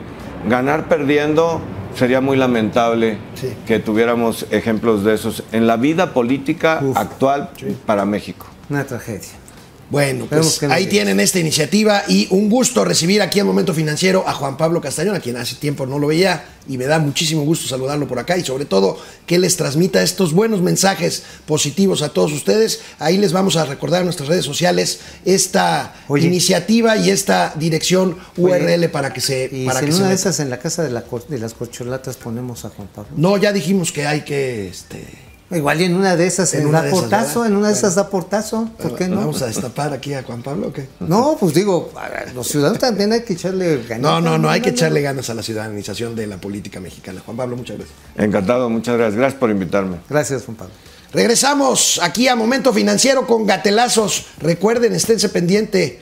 [0.48, 1.62] ganar perdiendo
[1.96, 3.54] sería muy lamentable Sí.
[3.68, 6.98] que tuviéramos ejemplos de esos en la vida política Uf.
[6.98, 7.50] actual
[7.86, 8.46] para México.
[8.70, 9.30] Una tragedia.
[9.94, 14.28] Bueno, Esperemos pues ahí tienen esta iniciativa y un gusto recibir aquí en Momento Financiero
[14.28, 17.44] a Juan Pablo Castañón, a quien hace tiempo no lo veía y me da muchísimo
[17.44, 22.10] gusto saludarlo por acá y sobre todo que les transmita estos buenos mensajes positivos a
[22.10, 22.82] todos ustedes.
[22.98, 26.26] Ahí les vamos a recordar en nuestras redes sociales esta Oye.
[26.26, 30.02] iniciativa y esta dirección URL Oye, para que se Y para si que en se
[30.02, 33.12] una de esas en la casa de, la de las corcholatas ponemos a Juan Pablo.
[33.16, 35.06] No, ya dijimos que hay que este
[35.56, 37.46] Igual y en una de esas En una da de esas, portazo, ¿verdad?
[37.48, 37.78] en una de Bueno.
[37.78, 38.70] esas da portazo.
[38.82, 39.18] ¿Por qué no?
[39.18, 40.88] ¿Vamos a destapar aquí a Juan Pablo o qué?
[41.00, 44.02] No, pues digo, a ver, los ciudadanos también hay que echarle ganas.
[44.02, 47.22] No, no, no, hay que echarle ganas a la ciudadanización de la política mexicana.
[47.26, 47.98] Juan Pablo, muchas gracias.
[48.18, 49.16] Encantado, muchas gracias.
[49.18, 49.98] Gracias por invitarme.
[50.10, 50.74] Gracias, Juan Pablo.
[51.14, 54.26] Regresamos aquí a Momento Financiero con gatelazos.
[54.40, 56.02] Recuerden, esténse pendiente.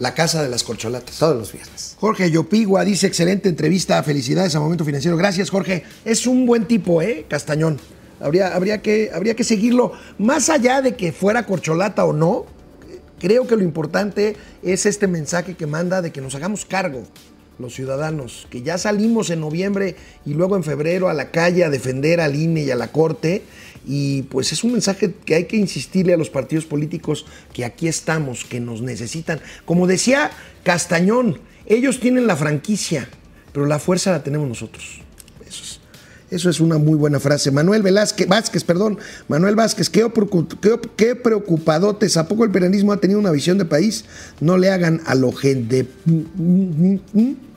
[0.00, 1.16] La Casa de las Corcholatas.
[1.18, 1.96] Todos los viernes.
[2.00, 5.16] Jorge Yopigua dice, excelente entrevista, felicidades a Momento Financiero.
[5.16, 5.84] Gracias, Jorge.
[6.04, 7.24] Es un buen tipo, ¿eh?
[7.28, 7.78] Castañón.
[8.20, 9.92] Habría, habría, que, habría que seguirlo.
[10.18, 12.46] Más allá de que fuera corcholata o no,
[13.18, 17.04] creo que lo importante es este mensaje que manda de que nos hagamos cargo
[17.58, 21.70] los ciudadanos, que ya salimos en noviembre y luego en febrero a la calle a
[21.70, 23.42] defender al INE y a la Corte.
[23.86, 27.86] Y pues es un mensaje que hay que insistirle a los partidos políticos que aquí
[27.86, 29.40] estamos, que nos necesitan.
[29.64, 30.30] Como decía
[30.62, 33.08] Castañón, ellos tienen la franquicia,
[33.52, 35.00] pero la fuerza la tenemos nosotros.
[36.30, 37.50] Eso es, una muy buena frase.
[37.50, 38.98] Manuel Velázquez, Vázquez, perdón,
[39.28, 40.10] Manuel Vázquez, qué,
[40.60, 42.16] qué, qué preocupadotes.
[42.16, 44.04] ¿A poco el peronismo ha tenido una visión de país?
[44.40, 45.86] No le hagan a lo gente.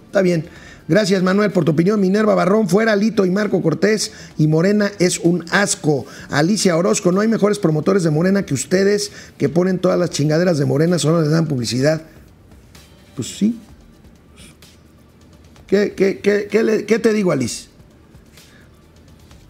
[0.07, 0.45] Está bien.
[0.89, 1.99] Gracias, Manuel, por tu opinión.
[1.99, 4.11] Minerva Barrón, fuera Lito y Marco Cortés.
[4.37, 6.05] Y Morena es un asco.
[6.29, 10.57] Alicia Orozco, no hay mejores promotores de Morena que ustedes que ponen todas las chingaderas
[10.59, 12.03] de Morena, solo les dan publicidad.
[13.15, 13.59] Pues sí.
[15.67, 17.67] ¿Qué, qué- qué- qué le- qué te digo, Alice?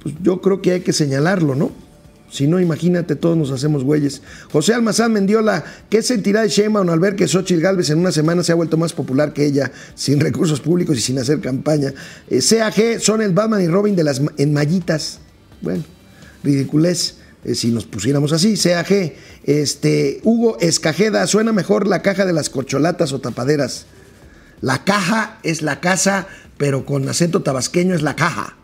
[0.07, 1.71] Pues yo creo que hay que señalarlo, ¿no?
[2.29, 4.21] Si no, imagínate, todos nos hacemos güeyes.
[4.51, 8.43] José Almazán Mendiola, ¿qué sentirá de Sheinbaum al ver que Xochitl Galvez en una semana
[8.43, 11.93] se ha vuelto más popular que ella, sin recursos públicos y sin hacer campaña?
[12.29, 15.19] Eh, CAG son el Batman y Robin de las ma- enmallitas.
[15.61, 15.83] Bueno,
[16.43, 17.15] ridiculez.
[17.43, 19.13] eh, si nos pusiéramos así, CAG,
[19.45, 23.85] este, Hugo Escajeda, suena mejor la caja de las corcholatas o tapaderas.
[24.61, 26.27] La caja es la casa,
[26.57, 28.55] pero con acento tabasqueño es la caja.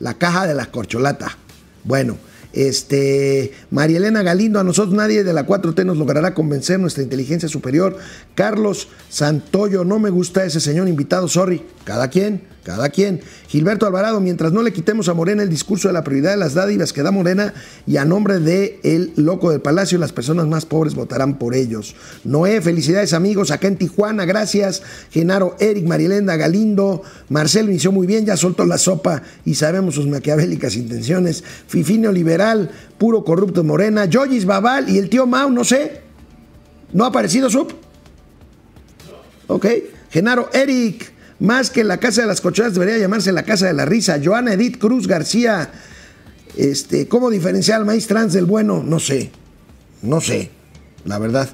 [0.00, 1.36] La caja de la corcholata.
[1.84, 2.16] Bueno,
[2.52, 7.48] este, María Elena Galindo, a nosotros nadie de la 4T nos logrará convencer nuestra inteligencia
[7.48, 7.96] superior.
[8.34, 11.62] Carlos Santoyo, no me gusta ese señor invitado, sorry.
[11.84, 13.22] Cada quien, cada quien.
[13.48, 16.52] Gilberto Alvarado, mientras no le quitemos a Morena el discurso de la prioridad de las
[16.52, 17.54] dádivas que da Morena
[17.86, 21.96] y a nombre de el loco del palacio, las personas más pobres votarán por ellos.
[22.24, 24.82] Noé, felicidades amigos, acá en Tijuana, gracias.
[25.10, 30.06] Genaro, Eric, Marielenda, Galindo, Marcelo inició muy bien, ya soltó la sopa y sabemos sus
[30.06, 31.42] maquiavélicas intenciones.
[31.68, 32.12] Fifinio
[32.98, 36.02] Puro corrupto Morena, Yoyis Babal y el tío Mau, no sé.
[36.92, 37.72] ¿No ha aparecido Sub?
[39.46, 39.66] Ok.
[40.10, 43.84] Genaro, Eric, más que la Casa de las Cocholas debería llamarse la Casa de la
[43.84, 44.20] Risa.
[44.22, 45.70] Joana Edith Cruz García,
[46.56, 48.82] este, ¿cómo diferenciar al maíz trans del bueno?
[48.82, 49.30] No sé.
[50.02, 50.50] No sé,
[51.04, 51.48] la verdad.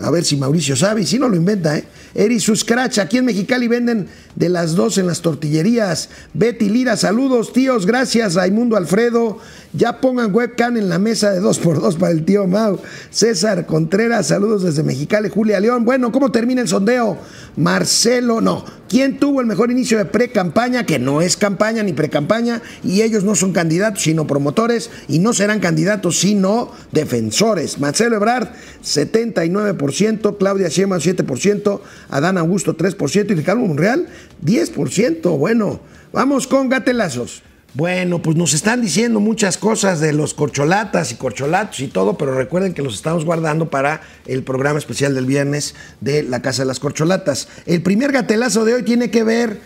[0.00, 1.84] A ver si Mauricio sabe, y si no lo inventa, ¿eh?
[2.14, 6.08] Eri Suscrach, aquí en Mexicali venden de las dos en las tortillerías.
[6.32, 8.34] Betty Lira, saludos, tíos, gracias.
[8.34, 9.38] Raimundo Alfredo,
[9.72, 12.78] ya pongan webcam en la mesa de dos por dos para el tío Mau.
[13.10, 15.28] César Contreras, saludos desde Mexicali.
[15.28, 17.18] Julia León, bueno, ¿cómo termina el sondeo?
[17.56, 18.64] Marcelo, no.
[18.88, 20.86] ¿Quién tuvo el mejor inicio de pre-campaña?
[20.86, 25.32] Que no es campaña ni pre-campaña, y ellos no son candidatos, sino promotores, y no
[25.32, 27.80] serán candidatos, sino defensores.
[27.80, 28.50] Marcelo Ebrard,
[28.84, 34.06] 79%, Claudia Sheinbaum, 7%, Adán Augusto, 3%, y Ricardo Monreal,
[34.44, 35.38] 10%.
[35.38, 35.80] Bueno,
[36.12, 37.42] vamos con gatelazos.
[37.74, 42.32] Bueno, pues nos están diciendo muchas cosas de los corcholatas y corcholatos y todo, pero
[42.32, 46.66] recuerden que los estamos guardando para el programa especial del viernes de la Casa de
[46.66, 47.48] las Corcholatas.
[47.66, 49.58] El primer gatelazo de hoy tiene que ver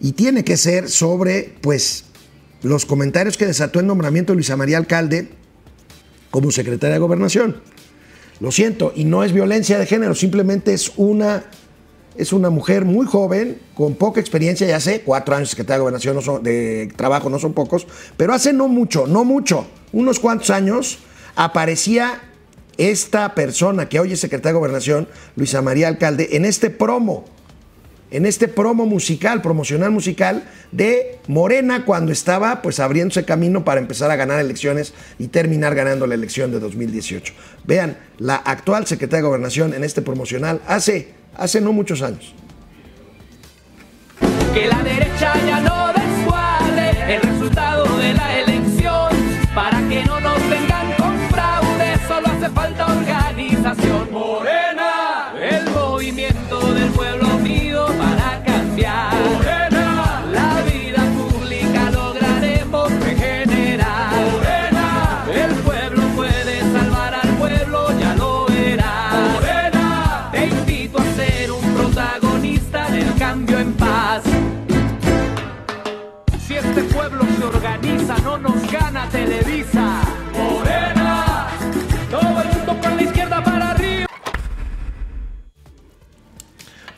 [0.00, 2.04] y tiene que ser sobre, pues,
[2.62, 5.28] los comentarios que desató el nombramiento de Luisa María Alcalde
[6.30, 7.60] como secretaria de Gobernación.
[8.40, 11.44] Lo siento, y no es violencia de género, simplemente es una,
[12.16, 15.80] es una mujer muy joven, con poca experiencia, ya sé, cuatro años de secretaria de
[15.82, 17.86] Gobernación no son- de trabajo no son pocos,
[18.16, 20.98] pero hace no mucho, no mucho, unos cuantos años,
[21.36, 22.20] aparecía
[22.78, 27.26] esta persona que hoy es secretaria de Gobernación, Luisa María Alcalde, en este promo
[28.10, 34.10] en este promo musical, promocional musical de Morena cuando estaba pues abriéndose camino para empezar
[34.10, 37.32] a ganar elecciones y terminar ganando la elección de 2018.
[37.64, 42.34] Vean, la actual secretaria de Gobernación en este promocional hace, hace no muchos años.
[44.52, 49.08] que la derecha ya no descuadre el resultado de la elección
[49.54, 54.49] para que no nos vengan con fraude solo hace falta organización morena
[58.80, 59.39] cambiar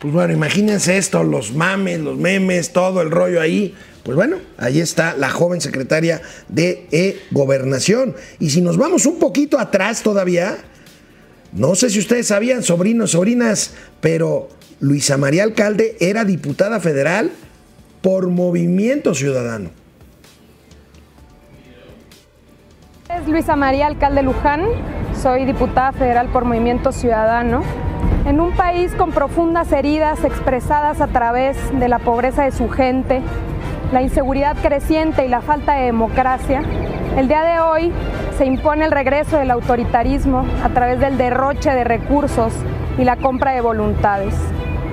[0.03, 3.73] Pues bueno, imagínense esto, los mames, los memes, todo el rollo ahí.
[4.03, 8.17] Pues bueno, ahí está la joven secretaria de eh, Gobernación.
[8.41, 10.57] Y si nos vamos un poquito atrás todavía,
[11.53, 14.49] no sé si ustedes sabían, sobrinos, sobrinas, pero
[14.81, 17.31] Luisa María Alcalde era diputada federal
[18.01, 19.71] por Movimiento Ciudadano.
[23.09, 24.65] Es Luisa María Alcalde Luján,
[25.23, 27.63] soy diputada federal por Movimiento Ciudadano.
[28.25, 33.21] En un país con profundas heridas expresadas a través de la pobreza de su gente,
[33.93, 36.63] la inseguridad creciente y la falta de democracia,
[37.17, 37.93] el día de hoy
[38.39, 42.53] se impone el regreso del autoritarismo a través del derroche de recursos
[42.97, 44.35] y la compra de voluntades.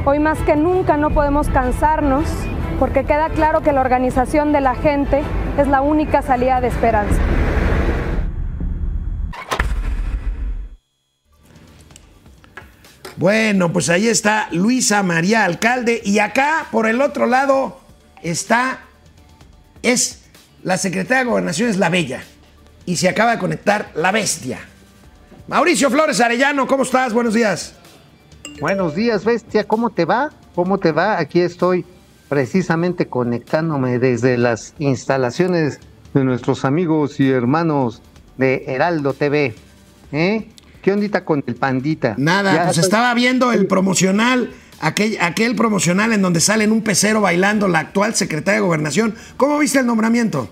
[0.06, 2.26] Hoy más que nunca no podemos cansarnos
[2.80, 5.22] porque queda claro que la organización de la gente
[5.60, 7.22] es la única salida de esperanza.
[13.20, 17.78] Bueno, pues ahí está Luisa María Alcalde y acá por el otro lado
[18.24, 18.80] está
[19.82, 20.24] es
[20.64, 22.24] la secretaria de Gobernación es la Bella
[22.86, 24.60] y se acaba de conectar la Bestia.
[25.50, 27.12] Mauricio Flores Arellano, ¿cómo estás?
[27.12, 27.74] Buenos días.
[28.62, 29.66] Buenos días, bestia.
[29.66, 30.30] ¿Cómo te va?
[30.56, 31.20] ¿Cómo te va?
[31.20, 31.84] Aquí estoy
[32.30, 35.82] precisamente conectándome desde las instalaciones
[36.14, 38.02] de nuestros amigos y hermanos
[38.38, 39.56] de Heraldo TV.
[40.14, 40.48] ¿Eh?
[40.82, 42.16] ¿Qué ondita con el pandita?
[42.18, 46.72] Nada, Ya pues estoy- estaba viendo el promocional, aquel, aquel promocional en donde sale en
[46.72, 49.16] un pecero bailando la actual secretaria de Gobernación.
[49.38, 50.50] ¿Cómo viste el nombramiento?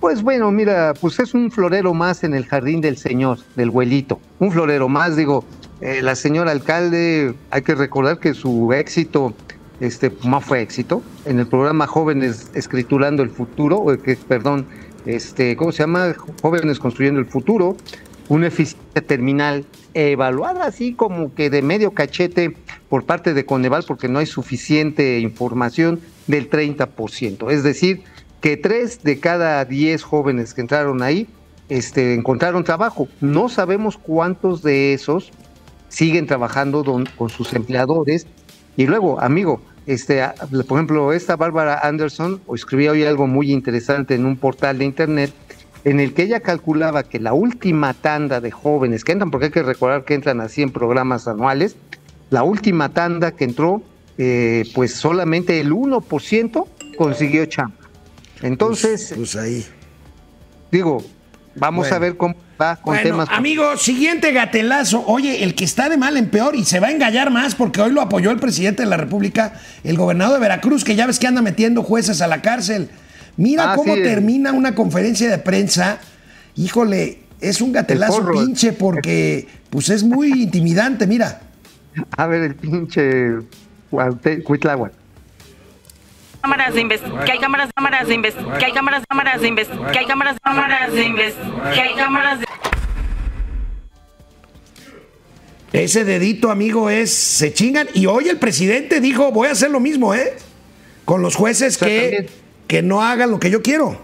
[0.00, 4.20] Pues bueno, mira, pues es un florero más en el jardín del señor, del abuelito.
[4.40, 5.44] Un florero más, digo,
[5.80, 9.34] eh, la señora alcalde, hay que recordar que su éxito,
[9.80, 14.66] este, no fue éxito, en el programa Jóvenes Escriturando el Futuro, eh, que, perdón,
[15.06, 16.14] este, ¿cómo se llama?
[16.40, 17.76] Jóvenes Construyendo el Futuro,
[18.28, 19.64] una eficiencia terminal
[19.94, 22.56] evaluada así como que de medio cachete
[22.88, 27.50] por parte de Coneval porque no hay suficiente información del 30%.
[27.50, 28.02] Es decir,
[28.40, 31.28] que tres de cada diez jóvenes que entraron ahí
[31.68, 33.08] este, encontraron trabajo.
[33.20, 35.30] No sabemos cuántos de esos
[35.88, 36.84] siguen trabajando
[37.16, 38.26] con sus empleadores.
[38.76, 40.22] Y luego, amigo, este,
[40.68, 45.32] por ejemplo, esta Bárbara Anderson escribía hoy algo muy interesante en un portal de internet
[45.84, 49.52] en el que ella calculaba que la última tanda de jóvenes que entran, porque hay
[49.52, 51.76] que recordar que entran así en programas anuales,
[52.30, 53.82] la última tanda que entró,
[54.18, 56.66] eh, pues solamente el 1%
[56.96, 57.74] consiguió chamba.
[58.42, 59.64] Entonces, Pues ahí.
[60.70, 61.02] digo,
[61.54, 61.96] vamos Bueno.
[61.96, 63.28] a ver cómo va con Bueno, temas.
[63.30, 65.04] amigo, siguiente gatelazo.
[65.06, 67.80] Oye, el que está de mal en peor y se va a engallar más porque
[67.80, 69.54] hoy lo apoyó el presidente de la República,
[69.84, 72.88] el gobernador de Veracruz, que ya ves que anda metiendo jueces a la cárcel.
[73.36, 75.98] Mira Ah, cómo sí, el- termina una conferencia de prensa.
[76.56, 81.40] Híjole, es un gatelazo pinche porque pues es muy intimidante, mira.
[82.16, 83.32] A ver, el pinche
[84.44, 84.92] Cuitláhuac.
[86.40, 89.70] cámaras de invest que hay cámaras cámaras de invest que hay cámaras cámaras de invest
[89.92, 91.36] que hay cámaras cámaras de invest
[91.74, 92.46] que hay cámaras de
[95.72, 97.88] Ese dedito, amigo, es se chingan.
[97.94, 100.34] Y hoy el presidente dijo, voy a hacer lo mismo, ¿eh?
[101.06, 102.26] Con los jueces sea, que, también.
[102.72, 103.98] Que no hagan lo que yo quiero.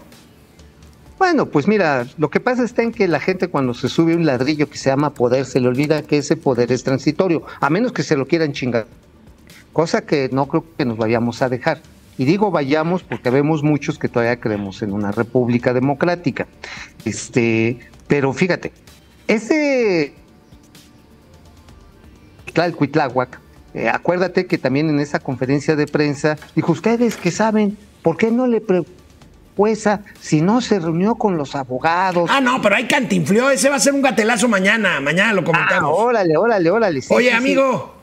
[1.17, 4.27] Bueno, pues mira, lo que pasa está en que la gente cuando se sube un
[4.27, 7.93] ladrillo que se llama poder, se le olvida que ese poder es transitorio, a menos
[7.93, 8.85] que se lo quieran chingar.
[9.73, 11.81] Cosa que no creo que nos vayamos a dejar.
[12.19, 16.45] Y digo vayamos porque vemos muchos que todavía creemos en una república democrática.
[17.05, 18.71] Este, pero fíjate,
[19.27, 20.13] ese
[22.77, 23.39] Cuitláhuac,
[23.73, 28.31] eh, acuérdate que también en esa conferencia de prensa dijo, ustedes que saben, ¿por qué
[28.31, 32.29] no le prepuesa si no se reunió con los abogados?
[32.33, 33.49] Ah, no, pero hay cantinfló.
[33.51, 34.99] Ese va a ser un gatelazo mañana.
[35.01, 35.91] Mañana lo Ah, comentamos.
[35.93, 37.01] órale, órale, órale.
[37.01, 37.95] sí, Oye, sí, amigo,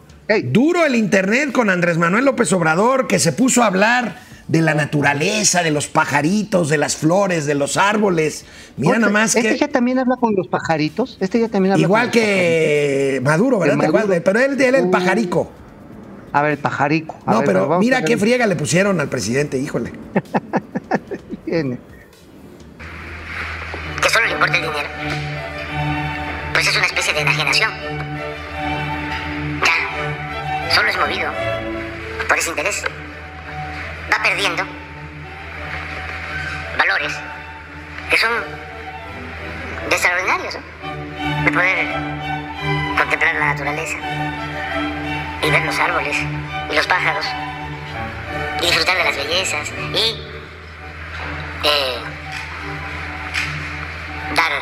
[0.45, 4.75] duro el internet con Andrés Manuel López Obrador, que se puso a hablar de la
[4.75, 8.45] naturaleza, de los pajaritos, de las flores, de los árboles.
[8.77, 9.59] Mira Oye, nada más Este que.
[9.59, 11.17] ya también habla con los pajaritos.
[11.21, 13.77] Este ya también habla Igual con los que Maduro, ¿verdad?
[13.77, 14.07] Maduro.
[14.25, 15.51] Pero él, él el Uh, pajarico.
[16.37, 17.17] A ver, el pajarico.
[17.25, 19.91] A No, ver, pero vamos mira qué friega le pusieron al presidente, híjole.
[21.47, 21.79] Tiene.
[24.03, 24.89] que solo le importa el dinero,
[26.53, 27.71] pues es una especie de enajenación.
[29.65, 31.33] Ya, solo es movido
[32.29, 32.85] por ese interés.
[34.13, 34.63] Va perdiendo
[36.77, 37.15] valores
[38.11, 38.31] que son
[39.91, 41.45] extraordinarios, ¿no?
[41.47, 41.87] De poder
[42.99, 43.97] contemplar la naturaleza
[45.47, 46.17] y ver los árboles
[46.71, 47.25] y los pájaros
[48.61, 50.21] y disfrutar de las bellezas y
[51.63, 51.99] eh,
[54.35, 54.53] dar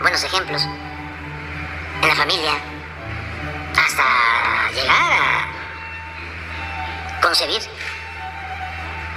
[0.00, 0.62] buenos ejemplos
[2.02, 2.52] en la familia,
[3.76, 4.04] hasta
[4.70, 5.48] llegar a
[7.20, 7.60] concebir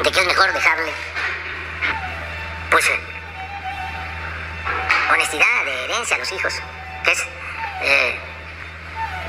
[0.04, 0.92] de que es mejor dejarle,
[2.72, 2.92] pues,
[5.14, 6.56] honestidad de herencia a los hijos,
[7.04, 7.28] que es
[7.84, 8.20] eh,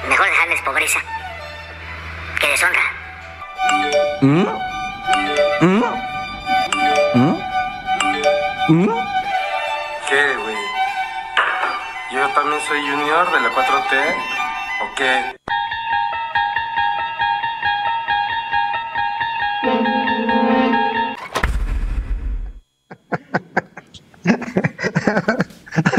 [0.08, 1.00] mejor dejarles pobreza
[2.42, 2.82] que deshonra.
[10.08, 10.56] ¿Qué, güey?
[12.10, 14.16] ¿Yo también soy junior de la 4T?
[14.82, 15.41] ¿O qué?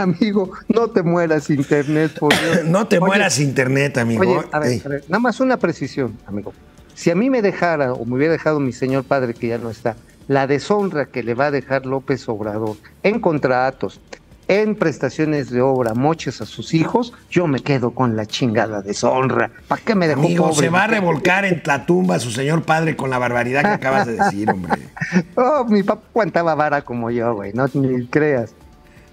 [0.04, 2.66] Amigo, no te mueras internet, por Dios.
[2.66, 4.22] No te Oye, mueras internet, amigo.
[4.22, 6.54] Oye, a ver, a ver, nada más una precisión, amigo.
[6.94, 9.70] Si a mí me dejara, o me hubiera dejado mi señor padre que ya no
[9.70, 9.96] está,
[10.28, 14.00] la deshonra que le va a dejar López Obrador en contratos,
[14.48, 19.52] en prestaciones de obra, moches a sus hijos, yo me quedo con la chingada deshonra.
[19.68, 20.68] ¿Para qué me dejó Amigo, pobre?
[20.68, 24.06] se va a revolcar en la tumba su señor padre con la barbaridad que acabas
[24.06, 24.82] de decir, hombre.
[25.36, 28.54] Oh, mi papá aguantaba vara como yo, güey, no ni creas.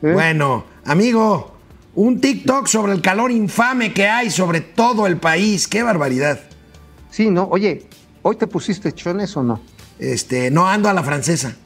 [0.03, 0.13] ¿Eh?
[0.13, 1.57] Bueno, amigo,
[1.95, 5.69] un TikTok sobre el calor infame que hay sobre todo el país.
[5.69, 6.41] ¡Qué barbaridad!
[7.11, 7.87] Sí, no, oye,
[8.23, 9.61] ¿hoy te pusiste chones o no?
[9.99, 11.57] Este, no ando a la francesa.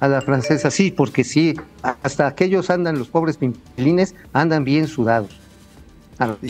[0.00, 1.54] A la francesa, sí, porque sí,
[2.02, 5.38] hasta aquellos andan, los pobres pimpilines, andan bien sudados.
[6.18, 6.34] Ah,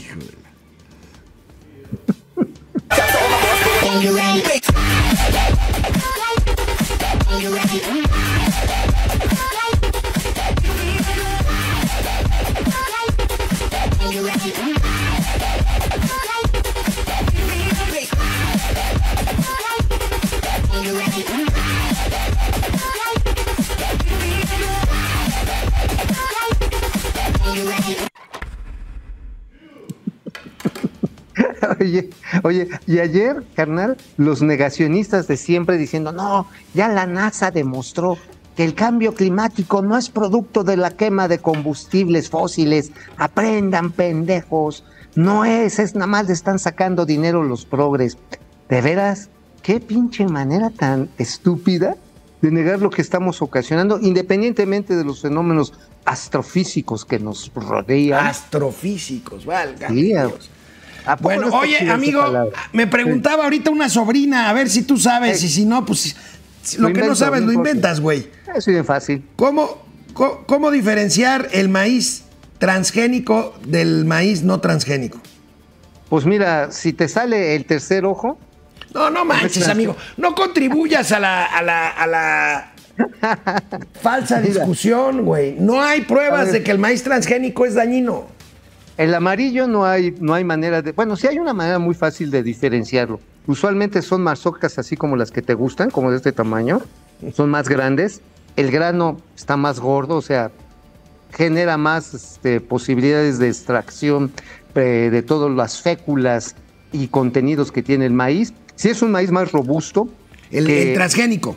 [31.81, 32.11] Oye,
[32.45, 38.17] oye, y ayer, carnal, los negacionistas de siempre diciendo, no, ya la NASA demostró
[38.57, 42.93] que el cambio climático no es producto de la quema de combustibles fósiles.
[43.17, 44.85] Aprendan, pendejos.
[45.17, 48.17] No es, es nada más le están sacando dinero los progres.
[48.69, 49.29] De veras,
[49.63, 51.97] qué pinche manera tan estúpida
[52.43, 55.73] de negar lo que estamos ocasionando, independientemente de los fenómenos
[56.05, 58.27] astrofísicos que nos rodean.
[58.27, 59.89] Astrofísicos, valga.
[59.89, 60.51] Sí, Dios.
[61.07, 62.23] ¿A poco no Bueno, oye, amigo,
[62.73, 66.17] me preguntaba ahorita una sobrina, a ver si tú sabes, Eh, y si no, pues
[66.79, 68.31] lo, que no sabes lo inventas, güey.
[68.55, 69.25] Es bien fácil.
[69.37, 72.25] ¿Cómo, co- cómo diferenciar el maíz
[72.59, 75.19] transgénico del maíz no transgénico?
[76.09, 78.39] Pues mira, si te sale el tercer ojo,
[78.95, 79.97] No, no manches, Pues, amigo.
[80.17, 82.73] No contribuyas a la, a la, a la
[84.01, 85.57] falsa discusión, güey.
[85.59, 88.27] No hay pruebas de que el maíz transgénico es dañino.
[88.97, 90.93] El amarillo no hay, no hay manera de.
[90.93, 93.21] Bueno, sí hay una manera muy fácil de diferenciarlo.
[93.47, 96.81] Usualmente son mazorcas así como las que te gustan, como de este tamaño.
[97.35, 98.21] Son más grandes.
[98.57, 100.51] El grano está más gordo, o sea,
[101.33, 104.33] genera más este, posibilidades de extracción
[104.77, 106.55] eh, de todas las féculas
[106.93, 108.53] y contenidos que tiene el maíz.
[108.77, 110.09] Si es un maíz más robusto,
[110.51, 111.57] El, que- el transgénico.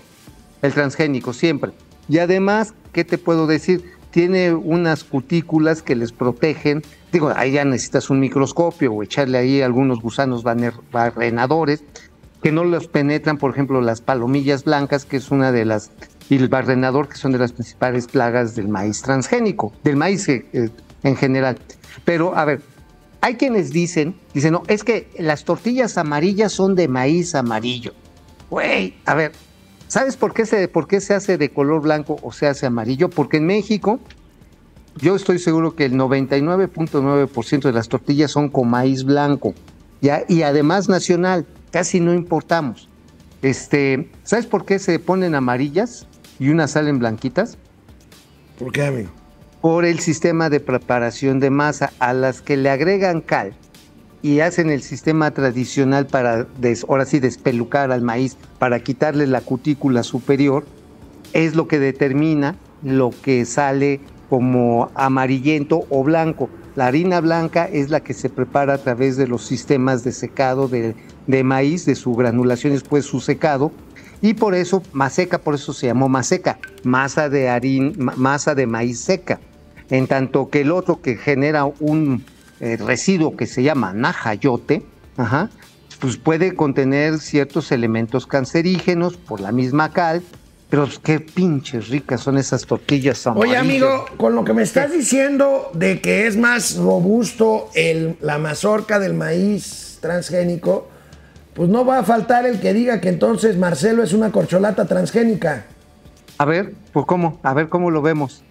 [0.63, 1.71] el transgénico, siempre.
[2.09, 3.83] Y además, ¿qué te puedo decir?
[4.11, 6.81] Tiene unas cutículas que les protegen.
[7.11, 11.83] Digo, ahí ya necesitas un microscopio o echarle ahí algunos gusanos barrenadores
[12.41, 15.91] que no los penetran, por ejemplo, las palomillas blancas, que es una de las,
[16.29, 20.45] y el barrenador, que son de las principales plagas del maíz transgénico, del maíz eh,
[20.53, 20.69] eh,
[21.03, 21.57] en general.
[22.05, 22.61] Pero, a ver,
[23.21, 27.93] hay quienes dicen, dicen, no, es que las tortillas amarillas son de maíz amarillo.
[28.49, 29.31] Güey, a ver,
[29.87, 33.09] ¿sabes por qué, se, por qué se hace de color blanco o se hace amarillo?
[33.09, 33.99] Porque en México,
[34.97, 39.53] yo estoy seguro que el 99.9% de las tortillas son con maíz blanco.
[40.01, 40.23] ¿ya?
[40.27, 42.89] Y además nacional, casi no importamos.
[43.41, 46.07] Este, ¿Sabes por qué se ponen amarillas
[46.39, 47.57] y unas salen blanquitas?
[48.57, 49.09] ¿Por qué, amigo?
[49.61, 53.53] por el sistema de preparación de masa a las que le agregan cal
[54.21, 59.41] y hacen el sistema tradicional para, des- ahora sí, despelucar al maíz para quitarle la
[59.41, 60.65] cutícula superior,
[61.33, 63.99] es lo que determina lo que sale
[64.29, 66.49] como amarillento o blanco.
[66.75, 70.67] La harina blanca es la que se prepara a través de los sistemas de secado
[70.67, 70.95] de,
[71.25, 73.71] de maíz, de su granulación después su secado,
[74.21, 78.99] y por eso maseca, por eso se llamó maseca, masa de harina, masa de maíz
[78.99, 79.39] seca.
[79.89, 82.23] En tanto que el otro que genera un
[82.59, 84.83] eh, residuo que se llama najayote,
[85.17, 85.49] ajá,
[85.99, 90.21] pues puede contener ciertos elementos cancerígenos por la misma cal
[90.69, 93.61] Pero pues, qué pinches ricas son esas tortillas Oye, amarillas.
[93.61, 98.99] amigo, con lo que me estás diciendo de que es más robusto el, la mazorca
[98.99, 100.89] del maíz transgénico,
[101.53, 105.65] pues no va a faltar el que diga que entonces Marcelo es una corcholata transgénica.
[106.37, 108.43] A ver, pues cómo, a ver cómo lo vemos.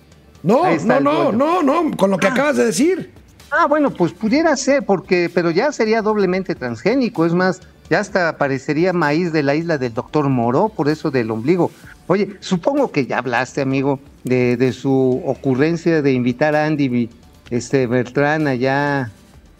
[0.42, 3.12] No, no, no, no, no, con lo que acabas de decir.
[3.58, 8.36] Ah, bueno, pues pudiera ser, porque, pero ya sería doblemente transgénico, es más, ya hasta
[8.36, 11.70] parecería maíz de la isla del doctor Moró, por eso del ombligo.
[12.06, 17.08] Oye, supongo que ya hablaste, amigo, de, de su ocurrencia de invitar a Andy
[17.50, 19.10] este, Bertrán allá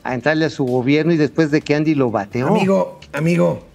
[0.04, 2.48] a entrarle a su gobierno y después de que Andy lo bateó.
[2.48, 3.66] Amigo, amigo,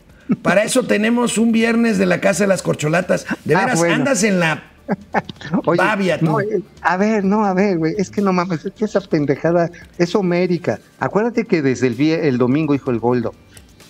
[0.41, 3.25] para eso tenemos un viernes de la Casa de las Corcholatas.
[3.43, 3.95] De Ah, veras, bueno.
[3.95, 4.70] andas en la
[5.65, 6.25] Oye, babia tú.
[6.25, 9.01] no, eh, a ver, no, a ver, güey, es que no mames, es que esa
[9.01, 10.79] pendejada es homérica.
[10.99, 13.33] Acuérdate que desde el, el domingo dijo el Goldo,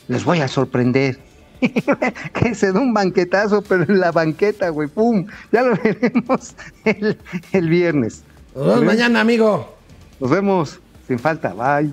[0.08, 1.20] les voy a sorprender.
[2.34, 7.18] que se da un banquetazo, pero en la banqueta, güey, pum, ya lo veremos el,
[7.52, 8.24] el viernes.
[8.56, 9.76] Nos vemos mañana, amigo.
[10.20, 11.92] Nos vemos, sin falta, bye.